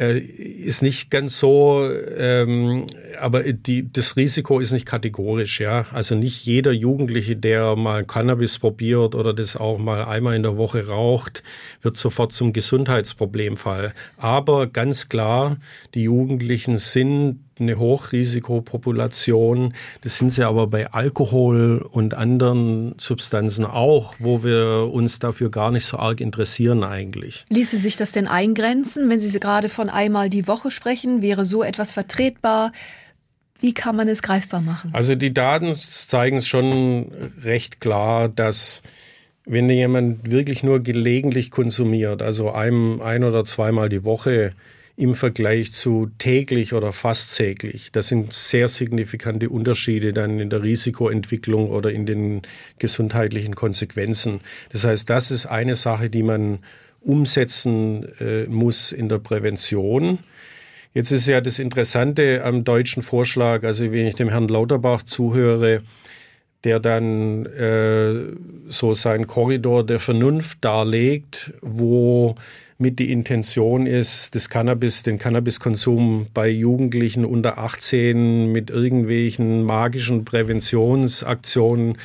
äh, 0.00 0.18
ist 0.18 0.82
nicht 0.82 1.10
ganz 1.10 1.38
so, 1.38 1.86
ähm, 2.16 2.86
aber 3.20 3.42
die, 3.52 3.92
das 3.92 4.16
Risiko 4.16 4.58
ist 4.58 4.72
nicht 4.72 4.86
kategorisch, 4.86 5.60
ja. 5.60 5.86
Also 5.92 6.14
nicht 6.14 6.46
jeder 6.46 6.72
Jugendliche, 6.72 7.36
der 7.36 7.76
mal 7.76 8.04
Cannabis 8.04 8.58
probiert 8.58 9.14
oder 9.14 9.34
das 9.34 9.56
auch 9.56 9.78
mal 9.78 10.02
einmal 10.02 10.34
in 10.36 10.42
der 10.42 10.56
Woche 10.56 10.88
raucht, 10.88 11.42
wird 11.82 11.98
sofort 11.98 12.32
zum 12.32 12.54
Gesundheitsproblemfall. 12.54 13.92
Aber 14.16 14.66
ganz 14.66 15.10
klar, 15.10 15.58
die 15.94 16.04
Jugendlichen 16.04 16.78
sind 16.78 17.40
eine 17.60 17.78
Hochrisikopopulation. 17.78 19.74
Das 20.00 20.18
sind 20.18 20.30
sie 20.30 20.44
aber 20.44 20.66
bei 20.66 20.90
Alkohol 20.92 21.86
und 21.90 22.14
anderen 22.14 22.94
Substanzen 22.98 23.64
auch, 23.64 24.14
wo 24.18 24.42
wir 24.42 24.90
uns 24.92 25.18
dafür 25.18 25.50
gar 25.50 25.70
nicht 25.70 25.86
so 25.86 25.98
arg 25.98 26.20
interessieren 26.20 26.84
eigentlich. 26.84 27.44
Ließe 27.48 27.78
sich 27.78 27.96
das 27.96 28.12
denn 28.12 28.26
eingrenzen, 28.26 29.08
wenn 29.08 29.20
Sie 29.20 29.40
gerade 29.40 29.68
von 29.68 29.88
einmal 29.88 30.28
die 30.28 30.46
Woche 30.46 30.70
sprechen? 30.70 31.22
Wäre 31.22 31.44
so 31.44 31.62
etwas 31.62 31.92
vertretbar? 31.92 32.72
Wie 33.60 33.74
kann 33.74 33.94
man 33.94 34.08
es 34.08 34.22
greifbar 34.22 34.60
machen? 34.62 34.90
Also 34.94 35.14
die 35.14 35.34
Daten 35.34 35.76
zeigen 35.76 36.38
es 36.38 36.48
schon 36.48 37.12
recht 37.42 37.80
klar, 37.80 38.28
dass 38.28 38.82
wenn 39.44 39.68
jemand 39.68 40.30
wirklich 40.30 40.62
nur 40.62 40.80
gelegentlich 40.80 41.50
konsumiert, 41.50 42.22
also 42.22 42.52
ein, 42.52 43.00
ein 43.02 43.24
oder 43.24 43.44
zweimal 43.44 43.88
die 43.88 44.04
Woche, 44.04 44.52
im 44.96 45.14
Vergleich 45.14 45.72
zu 45.72 46.10
täglich 46.18 46.74
oder 46.74 46.92
fast 46.92 47.36
täglich. 47.36 47.90
Das 47.92 48.08
sind 48.08 48.32
sehr 48.32 48.68
signifikante 48.68 49.48
Unterschiede 49.48 50.12
dann 50.12 50.40
in 50.40 50.50
der 50.50 50.62
Risikoentwicklung 50.62 51.70
oder 51.70 51.90
in 51.90 52.06
den 52.06 52.42
gesundheitlichen 52.78 53.54
Konsequenzen. 53.54 54.40
Das 54.70 54.84
heißt, 54.84 55.08
das 55.08 55.30
ist 55.30 55.46
eine 55.46 55.74
Sache, 55.74 56.10
die 56.10 56.22
man 56.22 56.58
umsetzen 57.00 58.06
äh, 58.20 58.44
muss 58.44 58.92
in 58.92 59.08
der 59.08 59.18
Prävention. 59.18 60.18
Jetzt 60.92 61.12
ist 61.12 61.26
ja 61.26 61.40
das 61.40 61.58
Interessante 61.58 62.44
am 62.44 62.64
deutschen 62.64 63.02
Vorschlag, 63.02 63.64
also 63.64 63.92
wenn 63.92 64.06
ich 64.06 64.16
dem 64.16 64.28
Herrn 64.28 64.48
Lauterbach 64.48 65.02
zuhöre, 65.02 65.82
der 66.64 66.80
dann 66.80 67.46
äh, 67.46 68.36
so 68.68 68.92
seinen 68.92 69.26
Korridor 69.26 69.86
der 69.86 69.98
Vernunft 69.98 70.58
darlegt, 70.62 71.52
wo 71.62 72.34
mit 72.80 72.98
die 72.98 73.12
Intention 73.12 73.86
ist, 73.86 74.34
das 74.34 74.48
Cannabis, 74.48 75.02
den 75.02 75.18
Cannabiskonsum 75.18 76.28
bei 76.32 76.48
Jugendlichen 76.48 77.24
unter 77.24 77.58
18 77.58 78.50
mit 78.50 78.70
irgendwelchen 78.70 79.62
magischen 79.64 80.24
Präventionsaktionen 80.24 81.98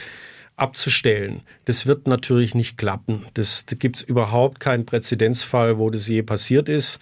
abzustellen. 0.57 1.41
Das 1.65 1.85
wird 1.87 2.07
natürlich 2.07 2.55
nicht 2.55 2.77
klappen. 2.77 3.25
Das, 3.33 3.65
da 3.65 3.75
gibt 3.75 3.97
es 3.97 4.01
überhaupt 4.03 4.59
keinen 4.59 4.85
Präzedenzfall, 4.85 5.77
wo 5.77 5.89
das 5.89 6.07
je 6.07 6.23
passiert 6.23 6.69
ist. 6.69 6.99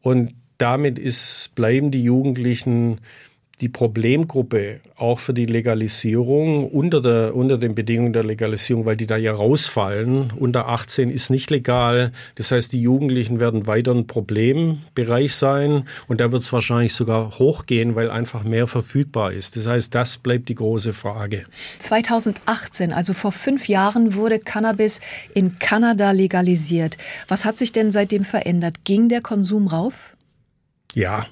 Und 0.00 0.34
damit 0.58 0.98
ist, 0.98 1.54
bleiben 1.54 1.90
die 1.90 2.02
Jugendlichen 2.02 2.98
die 3.60 3.68
Problemgruppe 3.68 4.80
auch 4.96 5.20
für 5.20 5.34
die 5.34 5.46
Legalisierung 5.46 6.68
unter, 6.68 7.00
der, 7.00 7.34
unter 7.34 7.58
den 7.58 7.74
Bedingungen 7.74 8.12
der 8.12 8.24
Legalisierung, 8.24 8.84
weil 8.84 8.96
die 8.96 9.06
da 9.06 9.16
ja 9.16 9.32
rausfallen. 9.32 10.32
Unter 10.36 10.68
18 10.68 11.10
ist 11.10 11.30
nicht 11.30 11.50
legal. 11.50 12.12
Das 12.34 12.50
heißt, 12.50 12.72
die 12.72 12.80
Jugendlichen 12.80 13.40
werden 13.40 13.66
weiter 13.66 13.92
ein 13.92 14.06
Problembereich 14.06 15.34
sein 15.34 15.84
und 16.08 16.20
da 16.20 16.32
wird 16.32 16.42
es 16.42 16.52
wahrscheinlich 16.52 16.94
sogar 16.94 17.38
hochgehen, 17.38 17.94
weil 17.94 18.10
einfach 18.10 18.44
mehr 18.44 18.66
verfügbar 18.66 19.32
ist. 19.32 19.56
Das 19.56 19.66
heißt, 19.66 19.94
das 19.94 20.18
bleibt 20.18 20.48
die 20.48 20.54
große 20.54 20.92
Frage. 20.92 21.44
2018, 21.78 22.92
also 22.92 23.12
vor 23.12 23.32
fünf 23.32 23.68
Jahren, 23.68 24.14
wurde 24.14 24.38
Cannabis 24.38 25.00
in 25.34 25.58
Kanada 25.58 26.10
legalisiert. 26.10 26.98
Was 27.28 27.44
hat 27.44 27.56
sich 27.56 27.72
denn 27.72 27.92
seitdem 27.92 28.24
verändert? 28.24 28.84
Ging 28.84 29.08
der 29.08 29.20
Konsum 29.20 29.66
rauf? 29.66 30.12
Ja. 30.94 31.26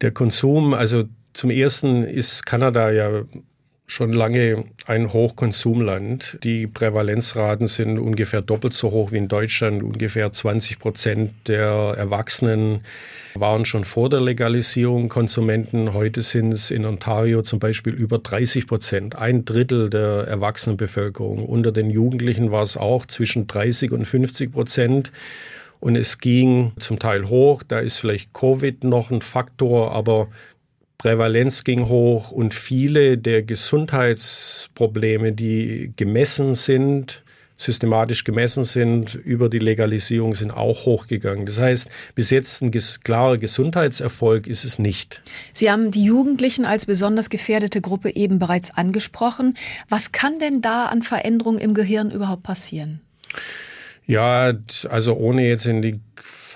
Der 0.00 0.10
Konsum, 0.10 0.74
also 0.74 1.04
zum 1.36 1.50
ersten 1.50 2.02
ist 2.02 2.46
Kanada 2.46 2.90
ja 2.90 3.22
schon 3.86 4.12
lange 4.12 4.64
ein 4.86 5.12
Hochkonsumland. 5.12 6.38
Die 6.42 6.66
Prävalenzraten 6.66 7.66
sind 7.68 7.98
ungefähr 7.98 8.40
doppelt 8.40 8.72
so 8.72 8.90
hoch 8.90 9.12
wie 9.12 9.18
in 9.18 9.28
Deutschland. 9.28 9.82
Ungefähr 9.82 10.32
20 10.32 10.78
Prozent 10.78 11.32
der 11.46 11.94
Erwachsenen 11.96 12.80
waren 13.34 13.66
schon 13.66 13.84
vor 13.84 14.08
der 14.08 14.22
Legalisierung 14.22 15.10
Konsumenten. 15.10 15.92
Heute 15.92 16.22
sind 16.22 16.52
es 16.52 16.70
in 16.70 16.86
Ontario 16.86 17.42
zum 17.42 17.58
Beispiel 17.58 17.92
über 17.92 18.18
30 18.18 18.66
Prozent. 18.66 19.16
Ein 19.16 19.44
Drittel 19.44 19.90
der 19.90 20.26
Erwachsenenbevölkerung. 20.26 21.44
Unter 21.44 21.70
den 21.70 21.90
Jugendlichen 21.90 22.50
war 22.50 22.62
es 22.62 22.78
auch 22.78 23.04
zwischen 23.04 23.46
30 23.46 23.92
und 23.92 24.06
50 24.06 24.52
Prozent. 24.52 25.12
Und 25.78 25.94
es 25.94 26.18
ging 26.18 26.72
zum 26.78 26.98
Teil 26.98 27.28
hoch. 27.28 27.62
Da 27.62 27.78
ist 27.78 27.98
vielleicht 27.98 28.32
Covid 28.32 28.82
noch 28.82 29.10
ein 29.10 29.20
Faktor, 29.20 29.92
aber 29.92 30.28
Prävalenz 30.98 31.64
ging 31.64 31.88
hoch 31.88 32.30
und 32.30 32.54
viele 32.54 33.18
der 33.18 33.42
Gesundheitsprobleme, 33.42 35.32
die 35.32 35.92
gemessen 35.96 36.54
sind, 36.54 37.22
systematisch 37.56 38.24
gemessen 38.24 38.64
sind 38.64 39.14
über 39.14 39.48
die 39.48 39.58
Legalisierung, 39.58 40.34
sind 40.34 40.50
auch 40.50 40.86
hochgegangen. 40.86 41.46
Das 41.46 41.58
heißt, 41.58 41.90
bis 42.14 42.30
jetzt 42.30 42.62
ein 42.62 42.70
klarer 42.70 43.38
Gesundheitserfolg 43.38 44.46
ist 44.46 44.64
es 44.64 44.78
nicht. 44.78 45.22
Sie 45.52 45.70
haben 45.70 45.90
die 45.90 46.04
Jugendlichen 46.04 46.64
als 46.64 46.86
besonders 46.86 47.30
gefährdete 47.30 47.80
Gruppe 47.80 48.14
eben 48.14 48.38
bereits 48.38 48.76
angesprochen. 48.76 49.54
Was 49.88 50.12
kann 50.12 50.38
denn 50.38 50.60
da 50.60 50.86
an 50.86 51.02
Veränderungen 51.02 51.58
im 51.58 51.74
Gehirn 51.74 52.10
überhaupt 52.10 52.42
passieren? 52.42 53.00
Ja, 54.06 54.52
also 54.88 55.14
ohne 55.14 55.48
jetzt 55.48 55.66
in 55.66 55.82
die 55.82 56.00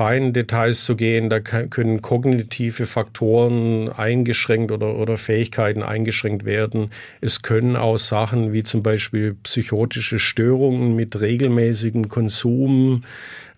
feinen 0.01 0.33
Details 0.33 0.87
zu 0.87 0.97
gehen, 0.97 1.29
da 1.29 1.41
können 1.41 2.01
kognitive 2.01 2.87
Faktoren 2.87 3.91
eingeschränkt 3.91 4.73
oder, 4.73 4.97
oder 4.97 5.19
Fähigkeiten 5.19 5.83
eingeschränkt 5.83 6.47
werden. 6.47 6.89
Es 7.21 7.43
können 7.43 7.77
auch 7.77 7.99
Sachen 7.99 8.55
wie 8.55 8.63
zum 8.63 8.83
Beispiel 8.83 9.37
psychotische 9.43 10.19
Störungen 10.19 10.97
mit 10.97 11.21
regelmäßigem 11.21 12.09
Konsum 12.09 13.03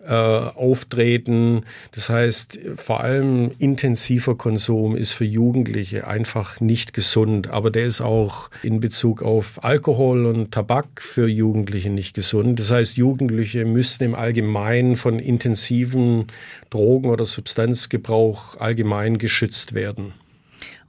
äh, 0.06 0.12
auftreten. 0.12 1.64
Das 1.92 2.09
heißt, 2.09 2.59
vor 2.76 3.00
allem 3.00 3.52
intensiver 3.59 4.35
Konsum 4.35 4.97
ist 4.97 5.12
für 5.12 5.25
Jugendliche 5.25 6.06
einfach 6.06 6.61
nicht 6.61 6.92
gesund. 6.92 7.49
Aber 7.50 7.71
der 7.71 7.87
ist 7.87 8.00
auch 8.00 8.50
in 8.62 8.80
Bezug 8.80 9.23
auf 9.23 9.62
Alkohol 9.64 10.26
und 10.26 10.50
Tabak 10.50 11.00
für 11.00 11.28
Jugendliche 11.28 11.90
nicht 11.90 12.14
gesund. 12.14 12.59
Das 12.59 12.71
heißt, 12.71 12.97
Jugendliche 12.97 13.64
müssten 13.64 14.04
im 14.04 14.14
Allgemeinen 14.14 14.97
von 14.97 15.18
intensiven 15.18 16.26
Drogen- 16.71 17.11
oder 17.11 17.26
Substanzgebrauch 17.26 18.56
allgemein 18.59 19.18
geschützt 19.18 19.75
werden. 19.75 20.12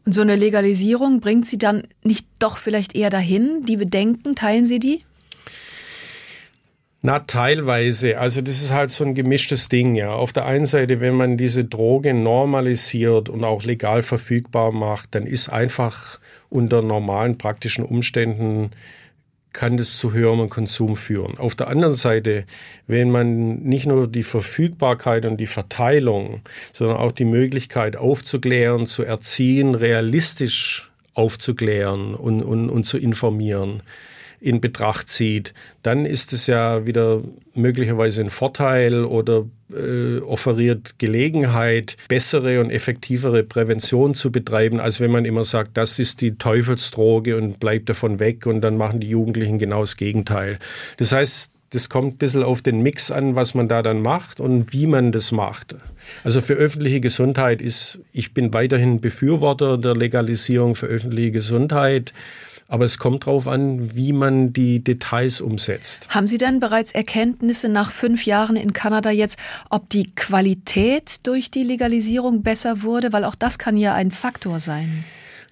Und 0.06 0.14
so 0.14 0.22
eine 0.22 0.36
Legalisierung 0.36 1.22
bringt 1.22 1.46
sie 1.46 1.58
dann 1.58 1.84
nicht 2.04 2.28
doch 2.40 2.58
vielleicht 2.58 2.96
eher 2.96 3.10
dahin? 3.10 3.64
Die 3.68 3.78
Bedenken, 3.78 4.36
teilen 4.36 4.68
Sie 4.68 4.80
die? 4.80 5.02
Na, 7.06 7.20
teilweise. 7.20 8.18
Also 8.18 8.42
das 8.42 8.62
ist 8.62 8.72
halt 8.72 8.90
so 8.90 9.04
ein 9.04 9.14
gemischtes 9.14 9.68
Ding, 9.68 9.94
ja. 9.94 10.12
Auf 10.12 10.32
der 10.32 10.46
einen 10.46 10.64
Seite, 10.64 11.02
wenn 11.02 11.16
man 11.16 11.36
diese 11.36 11.66
Droge 11.66 12.14
normalisiert 12.14 13.28
und 13.28 13.44
auch 13.44 13.66
legal 13.66 14.02
verfügbar 14.04 14.72
macht, 14.72 15.14
dann 15.14 15.28
ist 15.28 15.50
einfach 15.50 16.22
unter 16.50 16.82
normalen 16.82 17.38
praktischen 17.38 17.84
Umständen 17.84 18.72
kann 19.52 19.76
das 19.76 19.98
zu 19.98 20.14
höherem 20.14 20.50
Konsum 20.50 20.96
führen. 20.96 21.38
Auf 21.38 21.56
der 21.56 21.68
anderen 21.68 21.94
Seite, 21.94 22.46
wenn 22.88 23.12
man 23.12 23.58
nicht 23.58 23.86
nur 23.86 24.08
die 24.08 24.24
Verfügbarkeit 24.24 25.26
und 25.26 25.38
die 25.38 25.48
Verteilung, 25.48 26.42
sondern 26.72 26.98
auch 26.98 27.12
die 27.12 27.26
Möglichkeit 27.26 27.98
aufzuklären, 27.98 28.86
zu 28.86 29.04
erziehen, 29.04 29.76
realistisch 29.76 30.90
aufzuklären 31.16 32.16
und, 32.16 32.42
und, 32.44 32.70
und 32.70 32.86
zu 32.86 32.98
informieren, 32.98 33.84
in 34.44 34.60
Betracht 34.60 35.08
zieht, 35.08 35.54
dann 35.84 36.06
ist 36.06 36.34
es 36.34 36.48
ja 36.48 36.86
wieder 36.86 37.22
möglicherweise 37.56 38.22
ein 38.22 38.30
Vorteil 38.30 39.06
oder 39.06 39.46
äh, 39.72 40.20
offeriert 40.20 41.00
Gelegenheit, 41.00 41.96
bessere 42.10 42.60
und 42.60 42.70
effektivere 42.70 43.44
Prävention 43.44 44.14
zu 44.14 44.34
betreiben, 44.34 44.82
als 44.82 45.00
wenn 45.00 45.12
man 45.12 45.24
immer 45.24 45.46
sagt, 45.46 45.78
das 45.78 45.98
ist 45.98 46.20
die 46.20 46.38
Teufelsdroge 46.38 47.38
und 47.38 47.62
bleibt 47.62 47.88
davon 47.88 48.20
weg 48.20 48.46
und 48.46 48.60
dann 48.60 48.76
machen 48.76 49.00
die 49.00 49.08
Jugendlichen 49.10 49.60
genau 49.60 49.80
das 49.80 49.96
Gegenteil. 49.96 50.60
Das 50.98 51.14
heißt, 51.14 51.54
das 51.70 51.90
kommt 51.90 52.16
ein 52.16 52.18
bisschen 52.18 52.44
auf 52.44 52.62
den 52.62 52.82
Mix 52.82 53.12
an, 53.12 53.38
was 53.38 53.56
man 53.56 53.70
da 53.70 53.82
dann 53.82 54.02
macht 54.02 54.42
und 54.42 54.74
wie 54.74 54.88
man 54.88 55.14
das 55.14 55.32
macht. 55.32 55.76
Also 56.26 56.42
für 56.42 56.54
öffentliche 56.54 57.00
Gesundheit 57.00 57.62
ist, 57.62 58.00
ich 58.12 58.34
bin 58.34 58.54
weiterhin 58.54 59.00
Befürworter 59.00 59.78
der 59.78 59.96
Legalisierung 59.96 60.76
für 60.76 60.88
öffentliche 60.88 61.32
Gesundheit. 61.32 62.14
Aber 62.68 62.86
es 62.86 62.98
kommt 62.98 63.28
darauf 63.28 63.48
an, 63.48 63.96
wie 63.96 64.14
man 64.14 64.54
die 64.54 64.84
Details 64.84 65.42
umsetzt. 65.42 66.08
Haben 66.10 66.28
Sie 66.28 66.38
denn 66.38 66.60
bereits 66.60 66.92
Erkenntnisse 66.92 67.70
nach 67.70 67.92
fünf 67.92 68.26
Jahren 68.26 68.56
in 68.56 68.74
Kanada 68.74 69.12
jetzt, 69.12 69.38
ob 69.70 69.90
die 69.90 70.14
Qualität 70.16 71.26
durch 71.28 71.52
die 71.52 71.64
Legalisierung 71.64 72.42
besser 72.42 72.84
wurde? 72.84 73.14
Weil 73.14 73.26
auch 73.26 73.36
das 73.36 73.60
kann 73.60 73.78
ja 73.78 73.94
ein 73.94 74.12
Faktor 74.12 74.60
sein. 74.60 75.04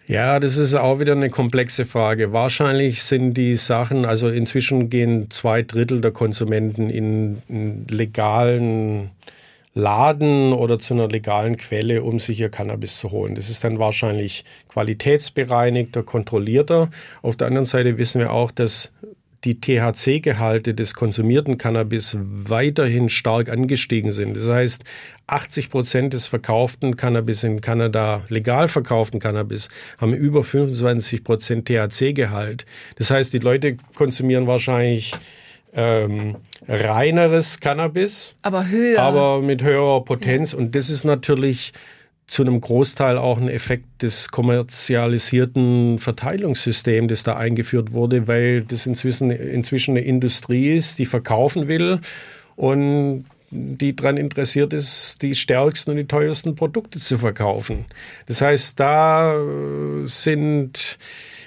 Ja, 0.07 0.39
das 0.39 0.57
ist 0.57 0.73
auch 0.75 0.99
wieder 0.99 1.13
eine 1.13 1.29
komplexe 1.29 1.85
Frage. 1.85 2.33
Wahrscheinlich 2.33 3.03
sind 3.03 3.35
die 3.35 3.55
Sachen, 3.55 4.05
also 4.05 4.27
inzwischen 4.27 4.89
gehen 4.89 5.29
zwei 5.29 5.61
Drittel 5.61 6.01
der 6.01 6.11
Konsumenten 6.11 6.89
in, 6.89 7.41
in 7.47 7.87
legalen 7.87 9.11
Laden 9.73 10.53
oder 10.53 10.79
zu 10.79 10.93
einer 10.93 11.07
legalen 11.07 11.57
Quelle, 11.57 12.03
um 12.03 12.19
sich 12.19 12.39
ihr 12.39 12.49
Cannabis 12.49 12.99
zu 12.99 13.11
holen. 13.11 13.35
Das 13.35 13.49
ist 13.49 13.63
dann 13.63 13.79
wahrscheinlich 13.79 14.43
qualitätsbereinigter, 14.67 16.03
kontrollierter. 16.03 16.89
Auf 17.21 17.37
der 17.37 17.47
anderen 17.47 17.65
Seite 17.65 17.97
wissen 17.97 18.19
wir 18.19 18.31
auch, 18.31 18.51
dass 18.51 18.91
die 19.43 19.59
THC-Gehalte 19.59 20.73
des 20.73 20.93
konsumierten 20.93 21.57
Cannabis 21.57 22.15
weiterhin 22.19 23.09
stark 23.09 23.49
angestiegen 23.49 24.11
sind. 24.11 24.37
Das 24.37 24.47
heißt, 24.47 24.83
80 25.27 25.69
Prozent 25.71 26.13
des 26.13 26.27
verkauften 26.27 26.95
Cannabis 26.95 27.43
in 27.43 27.61
Kanada, 27.61 28.23
legal 28.29 28.67
verkauften 28.67 29.19
Cannabis, 29.19 29.69
haben 29.97 30.13
über 30.13 30.43
25 30.43 31.23
Prozent 31.23 31.67
THC-Gehalt. 31.67 32.65
Das 32.97 33.09
heißt, 33.09 33.33
die 33.33 33.39
Leute 33.39 33.77
konsumieren 33.95 34.45
wahrscheinlich 34.45 35.13
ähm, 35.73 36.35
reineres 36.67 37.59
Cannabis, 37.59 38.35
aber 38.41 38.67
höher, 38.67 39.01
aber 39.01 39.41
mit 39.41 39.63
höherer 39.63 40.03
Potenz. 40.03 40.53
Und 40.53 40.75
das 40.75 40.89
ist 40.89 41.03
natürlich 41.03 41.73
zu 42.27 42.43
einem 42.43 42.61
Großteil 42.61 43.17
auch 43.17 43.37
ein 43.37 43.49
Effekt 43.49 44.03
des 44.03 44.29
kommerzialisierten 44.29 45.99
Verteilungssystems, 45.99 47.09
das 47.09 47.23
da 47.23 47.35
eingeführt 47.35 47.91
wurde, 47.91 48.27
weil 48.27 48.63
das 48.63 48.85
inzwischen, 48.85 49.31
inzwischen 49.31 49.91
eine 49.91 50.05
Industrie 50.05 50.73
ist, 50.73 50.97
die 50.99 51.05
verkaufen 51.05 51.67
will 51.67 51.99
und 52.55 53.25
die 53.49 53.93
daran 53.93 54.15
interessiert 54.15 54.71
ist, 54.71 55.21
die 55.21 55.35
stärksten 55.35 55.91
und 55.91 55.97
die 55.97 56.07
teuersten 56.07 56.55
Produkte 56.55 56.99
zu 56.99 57.17
verkaufen. 57.17 57.85
Das 58.27 58.41
heißt, 58.41 58.79
da 58.79 59.35
sind 60.05 60.97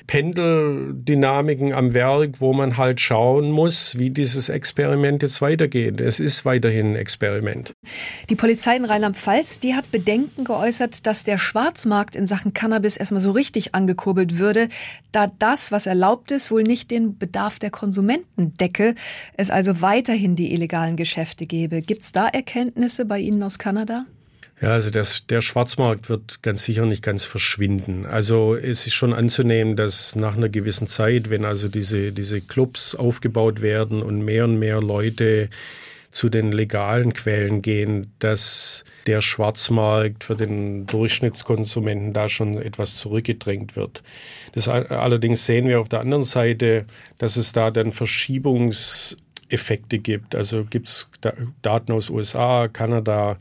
Pendeldynamiken 0.07 1.73
am 1.73 1.95
Werk, 1.95 2.41
wo 2.41 2.53
man 2.53 2.77
halt 2.77 3.01
schauen 3.01 3.51
muss, 3.51 3.99
wie 3.99 4.11
dieses 4.11 4.49
Experiment 4.49 5.23
jetzt 5.23 5.41
weitergeht. 5.41 6.01
Es 6.01 6.21
ist 6.21 6.45
weiterhin 6.45 6.93
ein 6.93 6.97
Experiment. 6.97 7.73
Die 8.29 8.37
Polizei 8.37 8.77
in 8.77 8.85
Rheinland-Pfalz, 8.85 9.61
die 9.61 9.75
hat 9.75 9.91
Bedenken 9.91 10.45
geäußert, 10.45 11.07
dass 11.07 11.25
der 11.25 11.39
Schwarzmarkt 11.39 12.17
in 12.17 12.27
Sachen 12.27 12.53
Cannabis 12.53 12.97
erstmal 12.97 13.21
so 13.21 13.31
richtig 13.31 13.75
angekurbelt 13.75 14.39
würde, 14.39 14.69
da 15.13 15.27
das, 15.39 15.73
was 15.73 15.87
erlaubt 15.87 16.31
ist, 16.31 16.51
wohl 16.51 16.63
nicht 16.63 16.91
den 16.91 17.19
Bedarf 17.19 17.59
der 17.59 17.71
Konsumenten 17.71 18.57
decke, 18.57 18.95
es 19.37 19.51
also 19.51 19.81
weiterhin 19.81 20.37
die 20.37 20.53
illegalen 20.53 20.97
Geschäfte 20.97 21.47
gäbe. 21.47 21.81
Gibt 21.81 22.03
es 22.03 22.13
da 22.13 22.29
Erkenntnisse 22.29 23.05
bei 23.05 23.19
Ihnen 23.19 23.43
aus 23.43 23.59
Kanada? 23.59 24.05
Ja, 24.61 24.71
also 24.71 24.91
das, 24.91 25.27
der 25.27 25.41
Schwarzmarkt 25.41 26.09
wird 26.09 26.43
ganz 26.43 26.65
sicher 26.65 26.87
nicht 26.87 27.03
ganz 27.03 27.25
verschwinden. 27.25 28.07
Also 28.07 28.55
es 28.55 28.87
ist 28.87 28.95
schon 28.95 29.13
anzunehmen, 29.13 29.77
dass 29.77 30.15
nach 30.15 30.37
einer 30.37 30.49
gewissen 30.49 30.87
Zeit, 30.87 31.29
wenn 31.29 31.45
also 31.45 31.69
diese, 31.69 32.13
diese 32.13 32.41
Clubs 32.41 32.95
aufgebaut 32.95 33.63
werden 33.63 34.03
und 34.03 34.25
mehr 34.25 34.45
und 34.45 34.59
mehr 34.59 34.81
Leute 34.81 35.51
zu 36.15 36.29
den 36.29 36.53
legalen 36.53 37.13
Quellen 37.13 37.61
gehen, 37.61 38.13
dass 38.21 38.85
der 39.09 39.21
Schwarzmarkt 39.21 40.23
für 40.23 40.37
den 40.37 40.87
Durchschnittskonsumenten 40.87 42.13
da 42.13 42.29
schon 42.29 42.57
etwas 42.57 42.97
zurückgedrängt 42.97 43.75
wird. 43.75 44.05
Das 44.53 44.69
allerdings 44.69 45.45
sehen 45.45 45.67
wir 45.67 45.81
auf 45.81 45.89
der 45.89 45.99
anderen 46.01 46.23
Seite, 46.23 46.85
dass 47.19 47.35
es 47.37 47.53
da 47.53 47.73
dann 47.73 47.91
Verschiebungseffekte 47.91 49.99
gibt. 49.99 50.37
Also 50.37 50.65
gibt 50.65 50.87
es 50.87 51.11
Daten 51.63 51.91
aus 51.91 52.11
USA, 52.11 52.69
Kanada, 52.69 53.37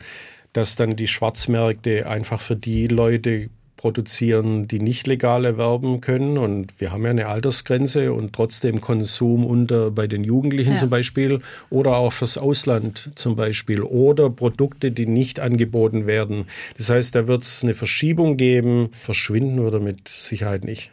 dass 0.54 0.76
dann 0.76 0.96
die 0.96 1.08
Schwarzmärkte 1.08 2.08
einfach 2.08 2.40
für 2.40 2.56
die 2.56 2.88
Leute 2.88 3.50
produzieren, 3.84 4.66
die 4.70 4.80
nicht 4.80 5.08
legal 5.08 5.44
erwerben 5.44 6.00
können. 6.00 6.38
Und 6.38 6.80
wir 6.80 6.94
haben 6.94 7.04
ja 7.04 7.10
eine 7.10 7.28
Altersgrenze 7.28 8.14
und 8.14 8.32
trotzdem 8.32 8.80
Konsum 8.80 9.46
unter 9.46 9.92
bei 9.92 10.08
den 10.08 10.24
Jugendlichen 10.24 10.74
ja. 10.74 10.78
zum 10.78 10.90
Beispiel 10.90 11.42
oder 11.70 11.98
auch 11.98 12.14
fürs 12.14 12.38
Ausland 12.38 13.10
zum 13.16 13.36
Beispiel 13.36 13.82
oder 13.82 14.30
Produkte, 14.30 14.94
die 14.94 15.06
nicht 15.06 15.42
angeboten 15.42 16.08
werden. 16.08 16.46
Das 16.78 16.90
heißt, 16.90 17.14
da 17.14 17.28
wird 17.28 17.44
es 17.44 17.62
eine 17.62 17.74
Verschiebung 17.74 18.38
geben. 18.38 18.92
Verschwinden 19.02 19.60
oder 19.60 19.82
mit 19.82 20.08
Sicherheit 20.08 20.64
nicht. 20.64 20.92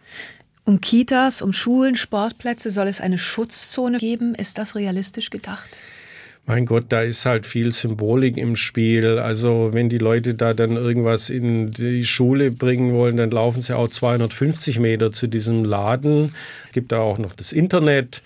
Um 0.64 0.80
Kitas, 0.80 1.42
um 1.42 1.52
Schulen, 1.52 1.94
Sportplätze 1.94 2.70
soll 2.70 2.88
es 2.88 3.00
eine 3.00 3.18
Schutzzone 3.18 3.98
geben. 3.98 4.34
Ist 4.34 4.58
das 4.58 4.74
realistisch 4.74 5.30
gedacht? 5.30 5.70
Mein 6.46 6.66
Gott, 6.66 6.86
da 6.88 7.02
ist 7.02 7.26
halt 7.26 7.46
viel 7.46 7.72
Symbolik 7.72 8.36
im 8.36 8.56
Spiel. 8.56 9.20
Also 9.20 9.70
wenn 9.72 9.88
die 9.88 9.98
Leute 9.98 10.34
da 10.34 10.52
dann 10.52 10.76
irgendwas 10.76 11.30
in 11.30 11.70
die 11.70 12.04
Schule 12.04 12.50
bringen 12.50 12.92
wollen, 12.92 13.16
dann 13.16 13.30
laufen 13.30 13.62
sie 13.62 13.76
auch 13.76 13.88
250 13.88 14.80
Meter 14.80 15.12
zu 15.12 15.28
diesem 15.28 15.64
Laden. 15.64 16.34
Gibt 16.72 16.90
da 16.90 16.98
auch 17.00 17.18
noch 17.18 17.34
das 17.34 17.52
Internet. 17.52 18.22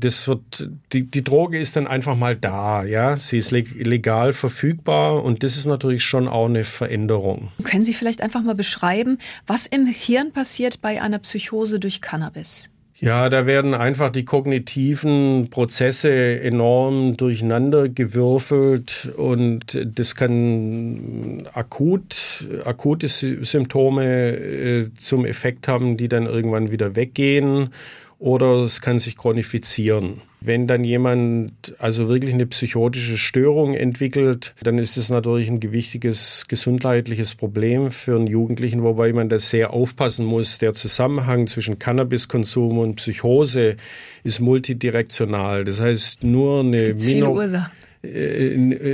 Das 0.00 0.28
wird, 0.28 0.68
die, 0.92 1.10
die 1.10 1.24
Droge 1.24 1.58
ist 1.58 1.76
dann 1.76 1.86
einfach 1.86 2.16
mal 2.16 2.36
da, 2.36 2.84
ja. 2.84 3.16
Sie 3.16 3.38
ist 3.38 3.50
legal 3.50 4.34
verfügbar 4.34 5.22
und 5.22 5.42
das 5.42 5.56
ist 5.56 5.64
natürlich 5.64 6.04
schon 6.04 6.28
auch 6.28 6.46
eine 6.46 6.64
Veränderung. 6.64 7.48
Können 7.62 7.86
Sie 7.86 7.94
vielleicht 7.94 8.20
einfach 8.20 8.42
mal 8.42 8.54
beschreiben, 8.54 9.16
was 9.46 9.66
im 9.66 9.86
Hirn 9.86 10.32
passiert 10.32 10.82
bei 10.82 11.00
einer 11.00 11.18
Psychose 11.20 11.80
durch 11.80 12.02
Cannabis? 12.02 12.73
Ja, 13.00 13.28
da 13.28 13.44
werden 13.44 13.74
einfach 13.74 14.10
die 14.10 14.24
kognitiven 14.24 15.48
Prozesse 15.50 16.40
enorm 16.40 17.16
durcheinander 17.16 17.88
gewürfelt 17.88 19.12
und 19.16 19.78
das 19.84 20.14
kann 20.14 21.42
akut, 21.52 22.46
akute 22.64 23.08
Symptome 23.08 24.36
äh, 24.36 24.94
zum 24.94 25.26
Effekt 25.26 25.66
haben, 25.66 25.96
die 25.96 26.08
dann 26.08 26.26
irgendwann 26.26 26.70
wieder 26.70 26.94
weggehen 26.94 27.70
oder 28.18 28.62
es 28.62 28.80
kann 28.80 28.98
sich 28.98 29.16
chronifizieren. 29.16 30.22
Wenn 30.40 30.66
dann 30.66 30.84
jemand 30.84 31.74
also 31.78 32.08
wirklich 32.08 32.34
eine 32.34 32.46
psychotische 32.46 33.16
Störung 33.16 33.72
entwickelt, 33.72 34.54
dann 34.62 34.76
ist 34.78 34.98
es 34.98 35.08
natürlich 35.08 35.48
ein 35.48 35.58
gewichtiges 35.58 36.44
gesundheitliches 36.48 37.34
Problem 37.34 37.90
für 37.90 38.16
einen 38.16 38.26
Jugendlichen, 38.26 38.82
wobei 38.82 39.12
man 39.14 39.30
da 39.30 39.38
sehr 39.38 39.72
aufpassen 39.72 40.26
muss. 40.26 40.58
Der 40.58 40.74
Zusammenhang 40.74 41.46
zwischen 41.46 41.78
Cannabiskonsum 41.78 42.78
und 42.78 42.96
Psychose 42.96 43.76
ist 44.22 44.40
multidirektional. 44.40 45.64
Das 45.64 45.80
heißt, 45.80 46.24
nur 46.24 46.60
eine 46.60 46.76
es 46.76 46.84
gibt 46.84 47.00
viele 47.00 47.30
Ursachen 47.30 47.83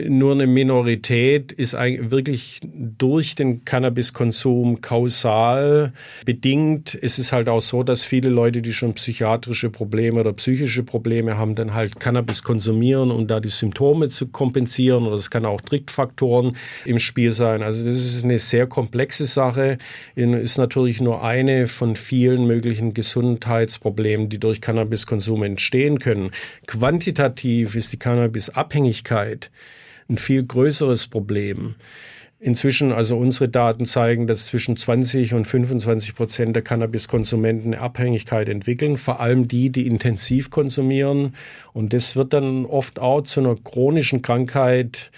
nur 0.09 0.33
eine 0.33 0.47
Minorität 0.47 1.51
ist 1.51 1.73
wirklich 1.73 2.61
durch 2.63 3.35
den 3.35 3.65
Cannabiskonsum 3.65 4.81
kausal 4.81 5.93
bedingt. 6.25 6.97
Es 7.01 7.19
ist 7.19 7.33
halt 7.33 7.49
auch 7.49 7.61
so, 7.61 7.83
dass 7.83 8.05
viele 8.05 8.29
Leute, 8.29 8.63
die 8.63 8.73
schon 8.73 8.95
psychiatrische 8.95 9.71
Probleme 9.71 10.21
oder 10.21 10.33
psychische 10.35 10.83
Probleme 10.83 11.37
haben, 11.37 11.55
dann 11.55 11.75
halt 11.75 11.99
Cannabis 11.99 12.43
konsumieren, 12.43 13.11
um 13.11 13.27
da 13.27 13.41
die 13.41 13.49
Symptome 13.49 14.09
zu 14.09 14.29
kompensieren. 14.29 15.07
Oder 15.07 15.17
es 15.17 15.31
kann 15.31 15.45
auch 15.45 15.61
Trickfaktoren 15.61 16.57
im 16.85 16.99
Spiel 16.99 17.31
sein. 17.33 17.63
Also 17.63 17.85
das 17.85 17.97
ist 17.97 18.23
eine 18.23 18.39
sehr 18.39 18.67
komplexe 18.67 19.27
Sache. 19.27 19.79
Ist 20.15 20.59
natürlich 20.59 21.01
nur 21.01 21.25
eine 21.25 21.67
von 21.67 21.97
vielen 21.97 22.47
möglichen 22.47 22.95
Gesundheitsproblemen, 22.95 24.29
die 24.29 24.39
durch 24.39 24.61
Cannabiskonsum 24.61 25.43
entstehen 25.43 25.99
können. 25.99 26.31
Quantitativ 26.67 27.75
ist 27.75 27.93
die 27.93 27.99
Cannabisabhängigkeit 27.99 29.00
Abhängigkeit 29.01 29.51
ein 30.09 30.19
viel 30.19 30.43
größeres 30.45 31.07
Problem. 31.07 31.77
Inzwischen, 32.41 32.91
also 32.91 33.17
unsere 33.19 33.49
Daten 33.49 33.85
zeigen, 33.85 34.27
dass 34.27 34.47
zwischen 34.47 34.77
20 34.77 35.35
und 35.35 35.47
25 35.47 36.15
Prozent 36.15 36.57
der 36.57 36.63
Cannabiskonsumenten 36.63 37.75
eine 37.75 37.83
Abhängigkeit 37.83 38.49
entwickeln, 38.49 38.97
vor 38.97 39.21
allem 39.21 39.47
die, 39.47 39.71
die 39.71 39.87
intensiv 39.87 40.51
konsumieren. 40.51 41.35
Und 41.75 41.93
das 41.93 42.17
wird 42.17 42.33
dann 42.33 42.65
oft 42.65 42.99
auch 42.99 43.23
zu 43.23 43.41
einer 43.41 43.57
chronischen 43.57 44.23
Krankheit, 44.23 45.11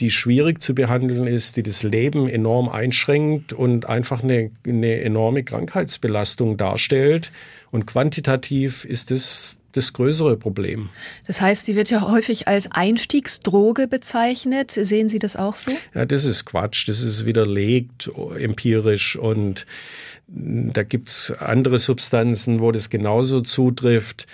die 0.00 0.10
schwierig 0.10 0.60
zu 0.60 0.74
behandeln 0.74 1.26
ist, 1.26 1.56
die 1.56 1.62
das 1.62 1.82
Leben 1.82 2.28
enorm 2.28 2.68
einschränkt 2.68 3.54
und 3.54 3.88
einfach 3.88 4.22
eine, 4.22 4.50
eine 4.66 5.00
enorme 5.00 5.42
Krankheitsbelastung 5.42 6.58
darstellt. 6.58 7.32
Und 7.70 7.86
quantitativ 7.86 8.84
ist 8.84 9.10
es 9.10 9.55
das 9.76 9.92
größere 9.92 10.36
Problem. 10.36 10.88
Das 11.26 11.40
heißt, 11.40 11.64
sie 11.64 11.76
wird 11.76 11.90
ja 11.90 12.08
häufig 12.08 12.48
als 12.48 12.70
Einstiegsdroge 12.72 13.88
bezeichnet. 13.88 14.70
Sehen 14.70 15.08
Sie 15.08 15.18
das 15.18 15.36
auch 15.36 15.54
so? 15.54 15.72
Ja, 15.94 16.04
das 16.06 16.24
ist 16.24 16.44
Quatsch. 16.44 16.88
Das 16.88 17.00
ist 17.00 17.26
widerlegt 17.26 18.10
empirisch 18.38 19.16
und 19.16 19.66
da 20.28 20.82
gibt's 20.82 21.30
andere 21.30 21.78
Substanzen, 21.78 22.60
wo 22.60 22.72
das 22.72 22.90
genauso 22.90 23.40
zutrifft. 23.40 24.26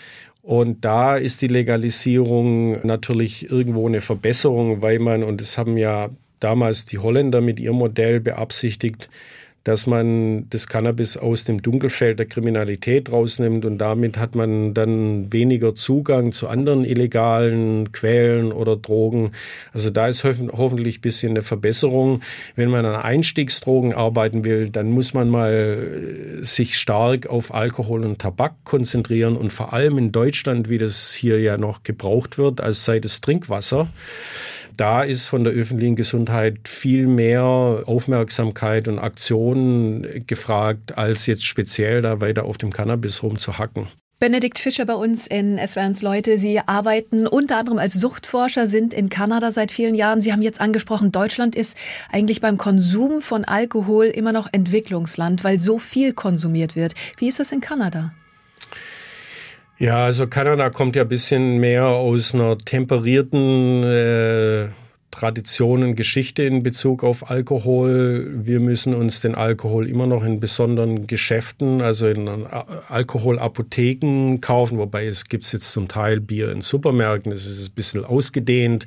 Und 0.42 0.85
da 0.85 1.16
ist 1.16 1.40
die 1.42 1.48
Legalisierung 1.48 2.85
natürlich 2.85 3.50
irgendwo 3.50 3.87
eine 3.87 4.00
Verbesserung, 4.00 4.83
weil 4.83 4.98
man, 4.98 5.22
und 5.22 5.40
das 5.40 5.57
haben 5.57 5.76
ja 5.76 6.11
damals 6.40 6.85
die 6.85 6.98
Holländer 6.98 7.40
mit 7.40 7.61
ihrem 7.61 7.76
Modell 7.76 8.20
beabsichtigt, 8.20 9.09
dass 9.64 9.87
man 9.87 10.48
das 10.51 10.66
Cannabis 10.66 11.16
aus 11.16 11.44
dem 11.44 11.62
Dunkelfeld 11.62 12.18
der 12.18 12.27
Kriminalität 12.27 13.12
rausnimmt 13.12 13.64
und 13.64 13.79
damit 13.79 14.16
hat 14.16 14.35
man 14.35 14.75
dann 14.75 15.33
weniger 15.33 15.75
Zugang 15.75 16.33
zu 16.33 16.48
anderen 16.48 16.85
illegalen 16.85 17.92
Quellen 17.92 18.53
oder 18.53 18.77
Drogen. 18.77 19.33
Also 19.72 19.90
da 19.90 20.09
ist 20.09 20.25
hoffentlich 20.25 20.98
ein 20.98 21.01
bisschen 21.03 21.31
eine 21.31 21.42
Verbesserung. 21.42 22.22
Wenn 22.57 22.70
man 22.70 22.85
an 22.85 22.96
Einstiegsdrogen 22.96 23.92
arbeiten 23.92 24.44
will, 24.44 24.68
dann 24.68 24.90
muss 24.90 25.14
man 25.14 25.29
mal 25.29 26.40
äh, 26.40 26.44
sich 26.44 26.77
stark 26.77 27.29
auf 27.29 27.55
Alkohol 27.55 28.05
und 28.05 28.18
Tabak 28.18 28.55
konzentrieren 28.64 29.37
und 29.37 29.53
vor 29.53 29.72
allem 29.72 29.98
in 29.98 30.12
Deutschland, 30.12 30.68
wie 30.68 30.79
das 30.79 31.12
hier 31.12 31.40
ja 31.40 31.57
noch 31.57 31.83
gebraucht 31.83 32.37
wird, 32.37 32.61
als 32.61 32.85
sei 32.85 32.98
das 32.98 33.20
Trinkwasser 33.20 33.88
da 34.76 35.02
ist 35.02 35.26
von 35.26 35.44
der 35.44 35.52
öffentlichen 35.52 35.96
Gesundheit 35.96 36.68
viel 36.68 37.06
mehr 37.06 37.42
Aufmerksamkeit 37.42 38.88
und 38.88 38.98
Aktion 38.98 40.06
gefragt, 40.26 40.96
als 40.96 41.26
jetzt 41.26 41.44
speziell 41.44 42.02
da 42.02 42.20
weiter 42.20 42.44
auf 42.44 42.58
dem 42.58 42.72
Cannabis 42.72 43.22
rumzuhacken. 43.22 43.87
Benedikt 44.22 44.61
Fischer 44.61 44.85
bei 44.85 44.94
uns 44.94 45.26
in 45.26 45.58
SWRs 45.58 46.00
Leute. 46.00 46.38
Sie 46.38 46.61
arbeiten 46.61 47.26
unter 47.26 47.56
anderem 47.56 47.78
als 47.78 47.94
Suchtforscher, 47.94 48.68
sind 48.68 48.94
in 48.94 49.08
Kanada 49.08 49.50
seit 49.50 49.72
vielen 49.72 49.96
Jahren. 49.96 50.20
Sie 50.20 50.32
haben 50.32 50.42
jetzt 50.42 50.61
angesprochen, 50.61 51.11
Deutschland 51.11 51.56
ist 51.56 51.76
eigentlich 52.12 52.40
beim 52.40 52.56
Konsum 52.56 53.20
von 53.20 53.44
Alkohol 53.44 54.04
immer 54.04 54.30
noch 54.30 54.48
Entwicklungsland, 54.52 55.42
weil 55.42 55.58
so 55.58 55.80
viel 55.80 56.12
konsumiert 56.12 56.76
wird. 56.76 56.94
Wie 57.16 57.26
ist 57.26 57.40
das 57.40 57.50
in 57.50 57.61
Kanada? 57.61 58.12
Ja, 59.83 60.05
also 60.05 60.29
Kanada 60.29 60.71
kommt 60.71 60.95
ja 60.95 61.03
ein 61.03 61.09
bisschen 61.09 61.59
mehr 61.59 61.87
aus 61.87 62.37
einer 62.37 62.57
temperierten 62.57 63.83
äh, 63.83 64.68
Tradition 65.11 65.83
und 65.83 65.97
Geschichte 65.97 66.45
in 66.45 66.62
Bezug 66.62 67.03
auf 67.03 67.29
Alkohol. 67.33 68.31
Wir 68.33 68.61
müssen 68.61 68.95
uns 68.95 69.23
den 69.23 69.35
Alkohol 69.35 69.88
immer 69.88 70.07
noch 70.07 70.23
in 70.23 70.38
besonderen 70.38 71.09
Geschäften, 71.09 71.81
also 71.81 72.07
in 72.07 72.29
Alkoholapotheken 72.90 74.38
kaufen, 74.40 74.79
wobei 74.79 75.07
es 75.07 75.25
gibt 75.25 75.53
jetzt 75.53 75.73
zum 75.73 75.88
Teil 75.88 76.21
Bier 76.21 76.53
in 76.53 76.61
Supermärkten, 76.61 77.33
das 77.33 77.47
ist 77.47 77.71
ein 77.71 77.75
bisschen 77.75 78.05
ausgedehnt, 78.05 78.87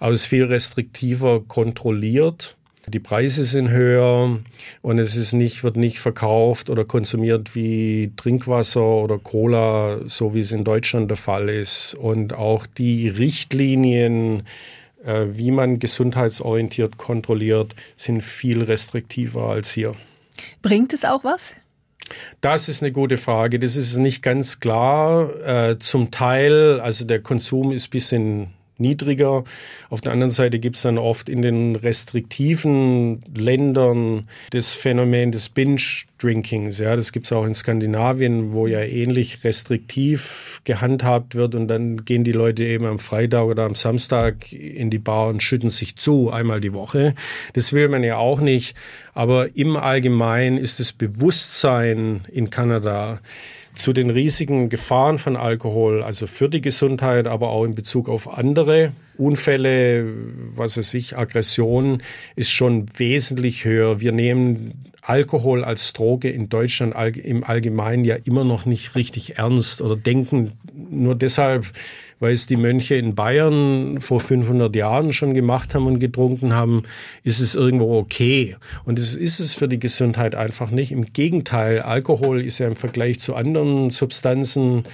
aber 0.00 0.12
es 0.12 0.20
ist 0.20 0.26
viel 0.26 0.44
restriktiver 0.44 1.44
kontrolliert. 1.48 2.55
Die 2.88 3.00
Preise 3.00 3.44
sind 3.44 3.68
höher 3.70 4.38
und 4.80 4.98
es 5.00 5.16
ist 5.16 5.32
nicht, 5.32 5.64
wird 5.64 5.76
nicht 5.76 5.98
verkauft 5.98 6.70
oder 6.70 6.84
konsumiert 6.84 7.56
wie 7.56 8.12
Trinkwasser 8.16 8.80
oder 8.80 9.18
Cola, 9.18 10.00
so 10.06 10.34
wie 10.34 10.40
es 10.40 10.52
in 10.52 10.62
Deutschland 10.62 11.10
der 11.10 11.16
Fall 11.16 11.48
ist. 11.48 11.94
Und 11.94 12.32
auch 12.32 12.64
die 12.64 13.08
Richtlinien, 13.08 14.44
äh, 15.04 15.26
wie 15.32 15.50
man 15.50 15.80
gesundheitsorientiert 15.80 16.96
kontrolliert, 16.96 17.74
sind 17.96 18.22
viel 18.22 18.62
restriktiver 18.62 19.48
als 19.48 19.72
hier. 19.72 19.96
Bringt 20.62 20.92
es 20.92 21.04
auch 21.04 21.24
was? 21.24 21.56
Das 22.40 22.68
ist 22.68 22.84
eine 22.84 22.92
gute 22.92 23.16
Frage. 23.16 23.58
Das 23.58 23.74
ist 23.74 23.96
nicht 23.96 24.22
ganz 24.22 24.60
klar. 24.60 25.34
Äh, 25.44 25.78
zum 25.80 26.12
Teil, 26.12 26.78
also 26.80 27.04
der 27.04 27.20
Konsum 27.20 27.72
ist 27.72 27.88
bisschen 27.90 28.52
niedriger. 28.78 29.44
Auf 29.90 30.00
der 30.00 30.12
anderen 30.12 30.30
Seite 30.30 30.58
gibt 30.58 30.76
es 30.76 30.82
dann 30.82 30.98
oft 30.98 31.28
in 31.28 31.42
den 31.42 31.76
restriktiven 31.76 33.20
Ländern 33.34 34.28
das 34.50 34.74
Phänomen 34.74 35.32
des 35.32 35.48
Binge-Drinkings. 35.48 36.78
Ja, 36.78 36.96
das 36.96 37.12
gibt 37.12 37.26
es 37.26 37.32
auch 37.32 37.44
in 37.44 37.54
Skandinavien, 37.54 38.52
wo 38.52 38.66
ja 38.66 38.80
ähnlich 38.80 39.44
restriktiv 39.44 40.60
gehandhabt 40.64 41.34
wird 41.34 41.54
und 41.54 41.68
dann 41.68 42.04
gehen 42.04 42.24
die 42.24 42.32
Leute 42.32 42.64
eben 42.64 42.86
am 42.86 42.98
Freitag 42.98 43.44
oder 43.44 43.64
am 43.64 43.74
Samstag 43.74 44.52
in 44.52 44.90
die 44.90 44.98
Bar 44.98 45.28
und 45.28 45.42
schütten 45.42 45.70
sich 45.70 45.96
zu, 45.96 46.30
einmal 46.30 46.60
die 46.60 46.72
Woche. 46.72 47.14
Das 47.54 47.72
will 47.72 47.88
man 47.88 48.02
ja 48.02 48.16
auch 48.16 48.40
nicht. 48.40 48.74
Aber 49.14 49.56
im 49.56 49.76
Allgemeinen 49.76 50.58
ist 50.58 50.80
das 50.80 50.92
Bewusstsein 50.92 52.22
in 52.30 52.50
Kanada 52.50 53.20
zu 53.76 53.92
den 53.92 54.10
riesigen 54.10 54.68
Gefahren 54.68 55.18
von 55.18 55.36
Alkohol, 55.36 56.02
also 56.02 56.26
für 56.26 56.48
die 56.48 56.60
Gesundheit, 56.60 57.26
aber 57.26 57.50
auch 57.50 57.64
in 57.64 57.74
Bezug 57.74 58.08
auf 58.08 58.36
andere 58.36 58.92
Unfälle, 59.18 60.04
was 60.56 60.76
weiß 60.76 60.94
ich, 60.94 61.16
Aggression, 61.16 62.02
ist 62.34 62.50
schon 62.50 62.86
wesentlich 62.98 63.64
höher. 63.64 64.00
Wir 64.00 64.12
nehmen 64.12 64.84
Alkohol 65.02 65.62
als 65.64 65.92
Droge 65.92 66.28
in 66.30 66.48
Deutschland 66.48 66.94
im 67.16 67.44
Allgemeinen 67.44 68.04
ja 68.04 68.16
immer 68.16 68.44
noch 68.44 68.66
nicht 68.66 68.94
richtig 68.94 69.38
ernst 69.38 69.80
oder 69.80 69.94
denken 69.94 70.52
nur 70.90 71.14
deshalb, 71.14 71.66
weil 72.20 72.32
es 72.32 72.46
die 72.46 72.56
Mönche 72.56 72.94
in 72.94 73.14
Bayern 73.14 74.00
vor 74.00 74.20
500 74.20 74.74
Jahren 74.74 75.12
schon 75.12 75.34
gemacht 75.34 75.74
haben 75.74 75.86
und 75.86 75.98
getrunken 75.98 76.54
haben, 76.54 76.82
ist 77.24 77.40
es 77.40 77.54
irgendwo 77.54 77.98
okay. 77.98 78.56
Und 78.84 78.98
es 78.98 79.14
ist 79.14 79.40
es 79.40 79.54
für 79.54 79.68
die 79.68 79.78
Gesundheit 79.78 80.34
einfach 80.34 80.70
nicht. 80.70 80.92
Im 80.92 81.12
Gegenteil, 81.12 81.80
Alkohol 81.80 82.40
ist 82.40 82.58
ja 82.58 82.66
im 82.66 82.76
Vergleich 82.76 83.20
zu 83.20 83.34
anderen 83.34 83.90
Substanzen 83.90 84.84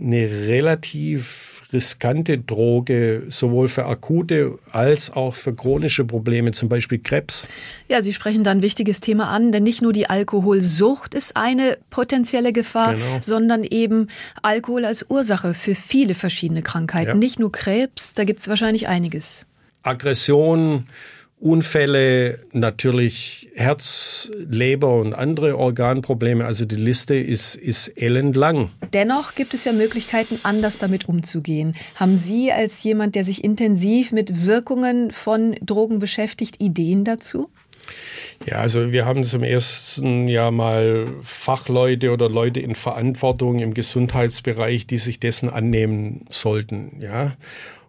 eine 0.00 0.28
relativ 0.46 1.51
riskante 1.72 2.38
Droge, 2.38 3.24
sowohl 3.28 3.68
für 3.68 3.86
akute 3.86 4.58
als 4.70 5.10
auch 5.10 5.34
für 5.34 5.54
chronische 5.54 6.04
Probleme, 6.04 6.52
zum 6.52 6.68
Beispiel 6.68 6.98
Krebs. 6.98 7.48
Ja, 7.88 8.02
Sie 8.02 8.12
sprechen 8.12 8.44
da 8.44 8.50
ein 8.50 8.62
wichtiges 8.62 9.00
Thema 9.00 9.28
an, 9.28 9.52
denn 9.52 9.62
nicht 9.62 9.82
nur 9.82 9.92
die 9.92 10.08
Alkoholsucht 10.08 11.14
ist 11.14 11.36
eine 11.36 11.78
potenzielle 11.90 12.52
Gefahr, 12.52 12.94
genau. 12.94 13.18
sondern 13.20 13.64
eben 13.64 14.08
Alkohol 14.42 14.84
als 14.84 15.06
Ursache 15.08 15.54
für 15.54 15.74
viele 15.74 16.14
verschiedene 16.14 16.62
Krankheiten. 16.62 17.10
Ja. 17.10 17.16
Nicht 17.16 17.38
nur 17.38 17.52
Krebs, 17.52 18.14
da 18.14 18.24
gibt 18.24 18.40
es 18.40 18.48
wahrscheinlich 18.48 18.88
einiges. 18.88 19.46
Aggression, 19.82 20.86
Unfälle, 21.42 22.38
natürlich 22.52 23.50
Herz, 23.56 24.30
Leber 24.48 25.00
und 25.00 25.12
andere 25.12 25.58
Organprobleme. 25.58 26.44
Also 26.44 26.64
die 26.66 26.76
Liste 26.76 27.16
ist, 27.16 27.56
ist 27.56 27.88
ellenlang. 27.88 28.70
Dennoch 28.92 29.34
gibt 29.34 29.52
es 29.52 29.64
ja 29.64 29.72
Möglichkeiten, 29.72 30.38
anders 30.44 30.78
damit 30.78 31.08
umzugehen. 31.08 31.74
Haben 31.96 32.16
Sie 32.16 32.52
als 32.52 32.84
jemand, 32.84 33.16
der 33.16 33.24
sich 33.24 33.42
intensiv 33.42 34.12
mit 34.12 34.46
Wirkungen 34.46 35.10
von 35.10 35.56
Drogen 35.60 35.98
beschäftigt, 35.98 36.60
Ideen 36.60 37.02
dazu? 37.02 37.50
Ja, 38.46 38.58
also 38.58 38.92
wir 38.92 39.04
haben 39.04 39.24
zum 39.24 39.42
ersten 39.42 40.28
Jahr 40.28 40.52
mal 40.52 41.08
Fachleute 41.22 42.12
oder 42.12 42.28
Leute 42.28 42.60
in 42.60 42.76
Verantwortung 42.76 43.58
im 43.58 43.74
Gesundheitsbereich, 43.74 44.86
die 44.86 44.98
sich 44.98 45.18
dessen 45.18 45.50
annehmen 45.50 46.24
sollten. 46.30 47.00
Ja 47.00 47.32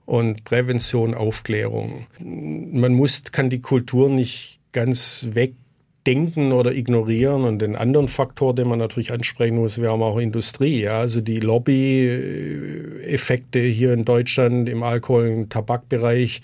und 0.05 0.43
Prävention, 0.43 1.13
Aufklärung. 1.13 2.07
Man 2.19 2.93
muss, 2.93 3.23
kann 3.31 3.49
die 3.49 3.61
Kultur 3.61 4.09
nicht 4.09 4.59
ganz 4.73 5.29
wegdenken 5.31 6.51
oder 6.51 6.73
ignorieren. 6.73 7.43
Und 7.43 7.59
den 7.59 7.77
anderen 7.77 8.09
Faktor, 8.09 8.53
den 8.53 8.67
man 8.67 8.79
natürlich 8.79 9.13
ansprechen 9.13 9.55
muss, 9.57 9.79
wäre 9.79 9.93
auch 9.93 10.17
Industrie. 10.17 10.81
Ja? 10.81 10.99
Also 10.99 11.21
die 11.21 11.39
Lobby-Effekte 11.39 13.59
hier 13.59 13.93
in 13.93 14.03
Deutschland 14.03 14.67
im 14.67 14.83
Alkohol- 14.83 15.29
und 15.29 15.51
Tabakbereich 15.51 16.41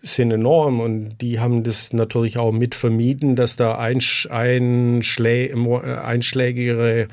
sind 0.00 0.30
enorm 0.30 0.80
und 0.80 1.18
die 1.20 1.40
haben 1.40 1.64
das 1.64 1.92
natürlich 1.92 2.38
auch 2.38 2.52
mit 2.52 2.74
vermieden, 2.74 3.34
dass 3.36 3.56
da 3.56 3.76
einschlä 3.76 5.52
einschlägigere 5.52 7.08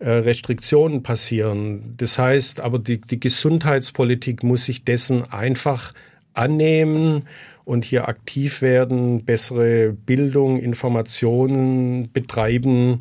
äh, 0.00 0.10
Restriktionen 0.10 1.02
passieren. 1.02 1.92
Das 1.96 2.18
heißt, 2.18 2.60
aber 2.60 2.78
die, 2.78 3.00
die 3.00 3.20
Gesundheitspolitik 3.20 4.42
muss 4.42 4.64
sich 4.64 4.84
dessen 4.84 5.30
einfach 5.30 5.92
annehmen 6.32 7.22
und 7.64 7.84
hier 7.84 8.08
aktiv 8.08 8.62
werden, 8.62 9.24
bessere 9.24 9.92
Bildung, 9.92 10.58
Informationen 10.58 12.10
betreiben 12.12 13.00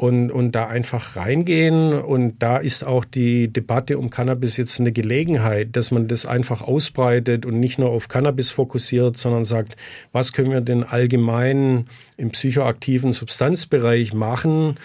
und, 0.00 0.30
und 0.30 0.52
da 0.52 0.66
einfach 0.66 1.16
reingehen. 1.16 1.92
Und 1.92 2.38
da 2.38 2.56
ist 2.56 2.84
auch 2.86 3.04
die 3.04 3.48
Debatte 3.48 3.98
um 3.98 4.08
Cannabis 4.08 4.56
jetzt 4.56 4.80
eine 4.80 4.92
Gelegenheit, 4.92 5.76
dass 5.76 5.90
man 5.90 6.08
das 6.08 6.24
einfach 6.24 6.62
ausbreitet 6.62 7.44
und 7.44 7.60
nicht 7.60 7.78
nur 7.78 7.90
auf 7.90 8.08
Cannabis 8.08 8.50
fokussiert, 8.50 9.18
sondern 9.18 9.44
sagt, 9.44 9.76
was 10.10 10.32
können 10.32 10.52
wir 10.52 10.62
denn 10.62 10.84
allgemein 10.84 11.84
im 12.16 12.30
psychoaktiven 12.30 13.12
Substanzbereich 13.12 14.14
machen, 14.14 14.78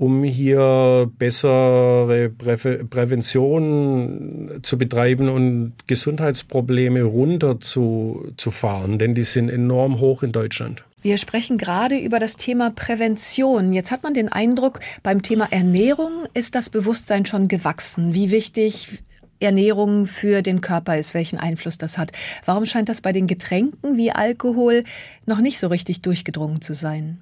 um 0.00 0.24
hier 0.24 1.10
bessere 1.18 2.30
Prä 2.30 2.56
Prävention 2.88 4.60
zu 4.62 4.78
betreiben 4.78 5.28
und 5.28 5.74
Gesundheitsprobleme 5.86 7.02
runter 7.02 7.60
zu, 7.60 8.32
zu 8.38 8.50
fahren, 8.50 8.98
denn 8.98 9.14
die 9.14 9.24
sind 9.24 9.50
enorm 9.50 10.00
hoch 10.00 10.22
in 10.22 10.32
Deutschland. 10.32 10.84
Wir 11.02 11.18
sprechen 11.18 11.58
gerade 11.58 11.98
über 11.98 12.18
das 12.18 12.38
Thema 12.38 12.70
Prävention. 12.70 13.74
Jetzt 13.74 13.90
hat 13.90 14.02
man 14.02 14.14
den 14.14 14.30
Eindruck, 14.30 14.80
beim 15.02 15.20
Thema 15.20 15.48
Ernährung 15.50 16.10
ist 16.32 16.54
das 16.54 16.70
Bewusstsein 16.70 17.26
schon 17.26 17.48
gewachsen, 17.48 18.14
wie 18.14 18.30
wichtig 18.30 19.02
Ernährung 19.38 20.06
für 20.06 20.40
den 20.40 20.62
Körper 20.62 20.96
ist, 20.96 21.12
welchen 21.12 21.38
Einfluss 21.38 21.76
das 21.76 21.98
hat. 21.98 22.12
Warum 22.46 22.64
scheint 22.64 22.88
das 22.88 23.02
bei 23.02 23.12
den 23.12 23.26
Getränken 23.26 23.98
wie 23.98 24.12
Alkohol 24.12 24.84
noch 25.26 25.40
nicht 25.40 25.58
so 25.58 25.66
richtig 25.66 26.00
durchgedrungen 26.00 26.62
zu 26.62 26.72
sein? 26.72 27.18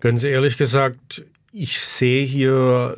Ganz 0.00 0.24
ehrlich 0.24 0.56
gesagt, 0.56 1.22
ich 1.52 1.80
sehe 1.80 2.24
hier 2.24 2.96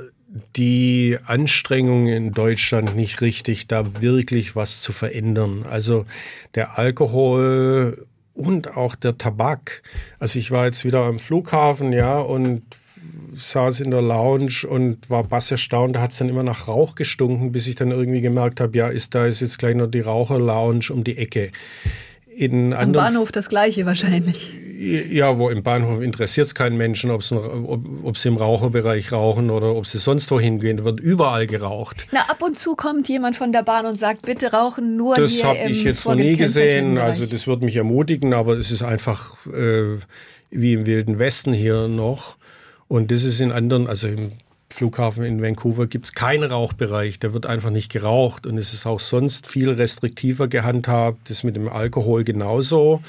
die 0.56 1.18
Anstrengungen 1.26 2.08
in 2.08 2.32
Deutschland 2.32 2.96
nicht 2.96 3.20
richtig, 3.20 3.66
da 3.66 4.00
wirklich 4.00 4.56
was 4.56 4.80
zu 4.80 4.92
verändern. 4.92 5.64
Also 5.68 6.06
der 6.54 6.78
Alkohol 6.78 8.06
und 8.34 8.76
auch 8.76 8.94
der 8.94 9.18
Tabak. 9.18 9.82
Also 10.18 10.38
ich 10.38 10.50
war 10.50 10.64
jetzt 10.64 10.84
wieder 10.84 11.04
am 11.04 11.18
Flughafen, 11.18 11.92
ja, 11.92 12.18
und 12.18 12.62
saß 13.34 13.80
in 13.80 13.90
der 13.90 14.02
Lounge 14.02 14.66
und 14.68 15.10
war 15.10 15.24
bass 15.24 15.50
erstaunt. 15.50 15.96
Da 15.96 16.02
hat 16.02 16.12
es 16.12 16.18
dann 16.18 16.28
immer 16.28 16.42
nach 16.42 16.68
Rauch 16.68 16.94
gestunken, 16.94 17.52
bis 17.52 17.66
ich 17.66 17.74
dann 17.74 17.90
irgendwie 17.90 18.20
gemerkt 18.20 18.60
habe, 18.60 18.76
ja, 18.76 18.88
ist 18.88 19.14
da 19.14 19.26
ist 19.26 19.40
jetzt 19.40 19.58
gleich 19.58 19.74
noch 19.74 19.88
die 19.88 20.00
Raucher-Lounge 20.00 20.86
um 20.90 21.04
die 21.04 21.18
Ecke. 21.18 21.50
In 22.34 22.72
Am 22.72 22.92
Bahnhof 22.92 23.32
das 23.32 23.48
gleiche 23.48 23.86
wahrscheinlich. 23.86 24.54
Ja, 24.78 25.38
wo 25.38 25.48
im 25.48 25.62
Bahnhof 25.62 26.00
interessiert 26.00 26.48
es 26.48 26.54
keinen 26.56 26.76
Menschen, 26.76 27.10
ob, 27.10 27.22
ob 28.02 28.18
sie 28.18 28.28
im 28.28 28.36
Raucherbereich 28.36 29.12
rauchen 29.12 29.50
oder 29.50 29.76
ob 29.76 29.86
sie 29.86 29.98
sonst 29.98 30.30
wohin 30.32 30.58
gehen. 30.58 30.78
Da 30.78 30.84
wird 30.84 30.98
überall 30.98 31.46
geraucht. 31.46 32.06
Na, 32.10 32.20
ab 32.22 32.42
und 32.42 32.58
zu 32.58 32.74
kommt 32.74 33.08
jemand 33.08 33.36
von 33.36 33.52
der 33.52 33.62
Bahn 33.62 33.86
und 33.86 33.96
sagt, 33.96 34.22
bitte 34.22 34.50
rauchen 34.50 34.96
nur 34.96 35.14
das 35.14 35.30
hier 35.30 35.42
Das 35.42 35.58
habe 35.58 35.70
ich 35.70 35.84
jetzt 35.84 36.04
noch 36.04 36.14
nie 36.16 36.36
gesehen. 36.36 36.98
Also 36.98 37.26
das 37.26 37.46
wird 37.46 37.62
mich 37.62 37.76
ermutigen, 37.76 38.34
aber 38.34 38.54
es 38.54 38.72
ist 38.72 38.82
einfach 38.82 39.36
äh, 39.46 39.98
wie 40.50 40.72
im 40.72 40.86
Wilden 40.86 41.18
Westen 41.18 41.52
hier 41.52 41.86
noch. 41.86 42.36
Und 42.88 43.10
das 43.10 43.24
ist 43.24 43.40
in 43.40 43.52
anderen, 43.52 43.86
also 43.86 44.08
im 44.08 44.32
Flughafen 44.72 45.24
in 45.24 45.42
Vancouver 45.42 45.86
gibt 45.86 46.06
es 46.06 46.12
keinen 46.14 46.44
Rauchbereich, 46.44 47.18
da 47.18 47.32
wird 47.32 47.46
einfach 47.46 47.70
nicht 47.70 47.92
geraucht 47.92 48.46
und 48.46 48.58
es 48.58 48.74
ist 48.74 48.86
auch 48.86 49.00
sonst 49.00 49.46
viel 49.46 49.70
restriktiver 49.70 50.48
gehandhabt, 50.48 51.30
das 51.30 51.44
mit 51.44 51.56
dem 51.56 51.68
Alkohol 51.68 52.24
genauso. 52.24 53.02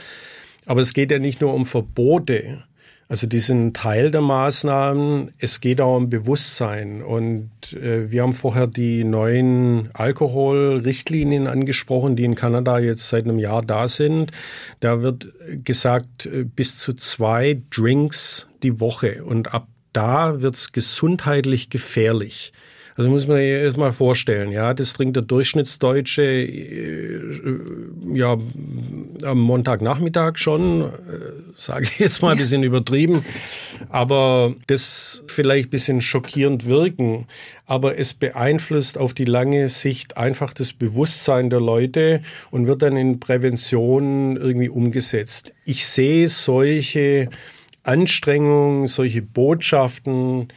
Aber 0.65 0.81
es 0.81 0.93
geht 0.93 1.11
ja 1.11 1.19
nicht 1.19 1.41
nur 1.41 1.53
um 1.53 1.65
Verbote. 1.65 2.63
Also 3.09 3.27
die 3.27 3.39
sind 3.39 3.75
Teil 3.75 4.11
der 4.11 4.21
Maßnahmen. 4.21 5.33
Es 5.37 5.61
geht 5.61 5.81
auch 5.81 5.97
um 5.97 6.09
Bewusstsein. 6.09 7.03
Und 7.03 7.51
äh, 7.73 8.09
wir 8.09 8.23
haben 8.23 8.33
vorher 8.33 8.65
die 8.65 9.03
neuen 9.03 9.89
Alkoholrichtlinien 9.93 11.47
angesprochen, 11.47 12.15
die 12.15 12.23
in 12.23 12.35
Kanada 12.35 12.79
jetzt 12.79 13.09
seit 13.09 13.25
einem 13.25 13.39
Jahr 13.39 13.61
da 13.61 13.87
sind. 13.87 14.31
Da 14.79 15.01
wird 15.01 15.27
gesagt, 15.63 16.25
äh, 16.25 16.43
bis 16.43 16.79
zu 16.79 16.93
zwei 16.93 17.61
Drinks 17.69 18.47
die 18.63 18.79
Woche. 18.79 19.23
Und 19.25 19.53
ab 19.53 19.67
da 19.93 20.41
wird's 20.41 20.71
gesundheitlich 20.71 21.69
gefährlich. 21.69 22.51
Also 22.95 23.09
muss 23.09 23.27
man 23.27 23.37
sich 23.37 23.47
erst 23.47 23.77
mal 23.77 23.91
vorstellen, 23.91 24.51
ja, 24.51 24.73
das 24.73 24.93
trinkt 24.93 25.15
der 25.15 25.23
Durchschnittsdeutsche 25.23 26.23
äh, 26.23 27.21
ja 28.13 28.37
am 29.23 29.39
Montagnachmittag 29.39 30.37
schon, 30.37 30.81
äh, 30.81 30.89
sage 31.55 31.85
ich 31.85 31.99
jetzt 31.99 32.21
mal 32.21 32.33
ein 32.33 32.37
bisschen 32.37 32.61
übertrieben, 32.61 33.25
aber 33.89 34.53
das 34.67 35.23
vielleicht 35.27 35.69
ein 35.69 35.71
bisschen 35.71 36.01
schockierend 36.01 36.67
wirken, 36.67 37.25
aber 37.65 37.97
es 37.97 38.13
beeinflusst 38.13 38.99
auf 38.99 39.15
die 39.15 39.25
lange 39.25 39.69
Sicht 39.69 40.15
einfach 40.17 40.53
das 40.53 40.71
Bewusstsein 40.71 41.49
der 41.49 41.61
Leute 41.61 42.21
und 42.51 42.67
wird 42.67 42.83
dann 42.83 42.95
in 42.95 43.19
Prävention 43.19 44.37
irgendwie 44.37 44.69
umgesetzt. 44.69 45.53
Ich 45.65 45.87
sehe 45.87 46.29
solche 46.29 47.29
Anstrengungen, 47.83 48.87
solche 48.87 49.21
Botschaften 49.21 50.47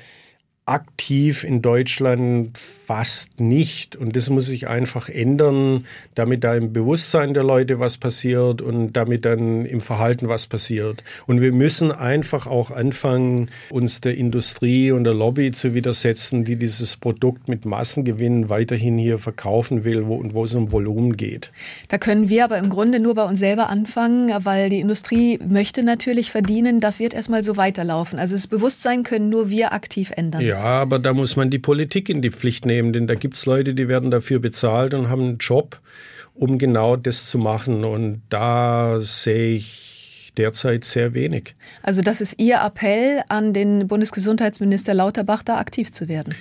aktiv 0.67 1.45
in 1.45 1.63
Deutschland 1.63 2.59
fast 2.59 3.39
nicht. 3.41 3.95
Und 3.95 4.17
das 4.17 4.31
muss 4.31 4.47
sich 4.47 4.67
einfach 4.67 5.09
ändern, 5.09 5.87
damit 6.17 6.43
da 6.43 6.57
im 6.57 6.73
Bewusstsein 6.73 7.35
der 7.35 7.45
Leute 7.45 7.79
was 7.79 7.99
passiert 7.99 8.63
und 8.63 8.93
damit 8.93 9.25
dann 9.25 9.65
im 9.65 9.81
Verhalten 9.81 10.29
was 10.29 10.49
passiert. 10.49 11.05
Und 11.27 11.41
wir 11.41 11.53
müssen 11.53 11.93
einfach 11.93 12.49
auch 12.49 12.73
anfangen, 12.73 13.49
uns 13.71 14.01
der 14.01 14.17
Industrie 14.17 14.91
und 14.91 15.05
der 15.05 15.15
Lobby 15.15 15.53
zu 15.53 15.73
widersetzen, 15.73 16.45
die 16.45 16.57
dieses 16.57 16.97
Produkt 16.97 17.49
mit 17.49 17.65
Massengewinn 17.65 18.49
weiterhin 18.49 18.99
hier 18.99 19.19
verkaufen 19.19 19.85
will 19.85 20.07
wo, 20.07 20.17
und 20.17 20.35
wo 20.35 20.45
es 20.45 20.55
um 20.55 20.73
Volumen 20.73 21.17
geht. 21.17 21.53
Da 21.89 21.99
können 21.99 22.29
wir 22.29 22.43
aber 22.43 22.59
im 22.59 22.71
Grunde 22.71 22.99
nur 22.99 23.15
bei 23.15 23.25
uns 23.25 23.39
selber 23.39 23.71
anfangen, 23.71 24.33
weil 24.45 24.69
die 24.69 24.81
Industrie 24.81 25.39
möchte 25.49 25.85
natürlich 25.85 26.33
verdienen. 26.33 26.81
Das 26.81 26.99
wird 26.99 27.15
erstmal 27.15 27.45
so 27.45 27.57
weiterlaufen. 27.57 28.19
Also 28.19 28.35
das 28.35 28.49
Bewusstsein 28.49 29.05
können 29.05 29.29
nur 29.29 29.49
wir 29.49 29.73
aktiv 29.73 30.13
ändern. 30.17 30.41
Ja. 30.41 30.56
Ja, 30.57 30.81
aber 30.81 30.99
da 30.99 31.13
muss 31.13 31.37
man 31.37 31.51
die 31.51 31.59
Politik 31.59 32.09
in 32.09 32.23
die 32.23 32.31
Pflicht 32.31 32.65
nehmen, 32.65 32.95
denn 32.95 33.07
da 33.07 33.15
gibt 33.15 33.37
es 33.37 33.45
Leute, 33.45 33.75
die 33.75 33.89
werden 33.89 34.11
dafür 34.11 34.39
bezahlt 34.39 34.95
und 34.95 35.11
haben 35.11 35.21
einen 35.21 35.37
Job, 35.37 35.83
um 36.33 36.57
genau 36.57 36.97
das 36.97 37.29
zu 37.29 37.37
machen. 37.37 37.85
Und 37.85 38.23
da 38.31 38.99
sehe 38.99 39.57
ich 39.57 40.33
derzeit 40.39 40.85
sehr 40.85 41.13
wenig. 41.13 41.55
Also 41.83 42.01
das 42.01 42.23
ist 42.23 42.41
Ihr 42.41 42.59
Appell 42.65 43.21
an 43.29 43.53
den 43.53 43.87
Bundesgesundheitsminister 43.87 44.95
Lauterbach, 44.95 45.43
da 45.43 45.59
aktiv 45.59 45.93
zu 45.93 46.09
werden. 46.09 46.35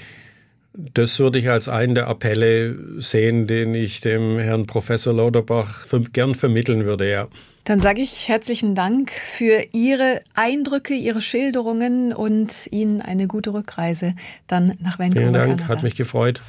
Das 0.77 1.19
würde 1.19 1.39
ich 1.39 1.49
als 1.49 1.69
einen 1.69 1.95
der 1.95 2.07
Appelle 2.07 2.75
sehen, 3.01 3.47
den 3.47 3.73
ich 3.73 4.01
dem 4.01 4.37
Herrn 4.37 4.65
Professor 4.65 5.13
Lauterbach 5.13 5.85
gern 6.11 6.35
vermitteln 6.35 6.85
würde, 6.85 7.09
ja. 7.09 7.27
Dann 7.63 7.79
sage 7.79 8.01
ich 8.01 8.27
herzlichen 8.27 8.75
Dank 8.75 9.09
für 9.11 9.63
Ihre 9.71 10.21
Eindrücke, 10.35 10.93
Ihre 10.93 11.21
Schilderungen 11.21 12.13
und 12.13 12.67
Ihnen 12.71 13.01
eine 13.01 13.25
gute 13.27 13.53
Rückreise 13.53 14.13
dann 14.47 14.77
nach 14.81 14.99
Vancouver. 14.99 15.21
Vielen 15.21 15.33
Dank, 15.33 15.57
Kanada. 15.57 15.67
hat 15.69 15.83
mich 15.83 15.95
gefreut. 15.95 16.41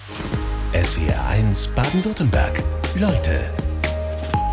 SWR 0.75 1.27
1 1.29 1.69
Baden-Württemberg. 1.69 2.63
Leute, 2.99 3.41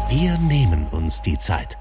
wir 0.10 0.38
nehmen 0.48 0.88
uns 0.92 1.22
die 1.22 1.38
Zeit. 1.38 1.78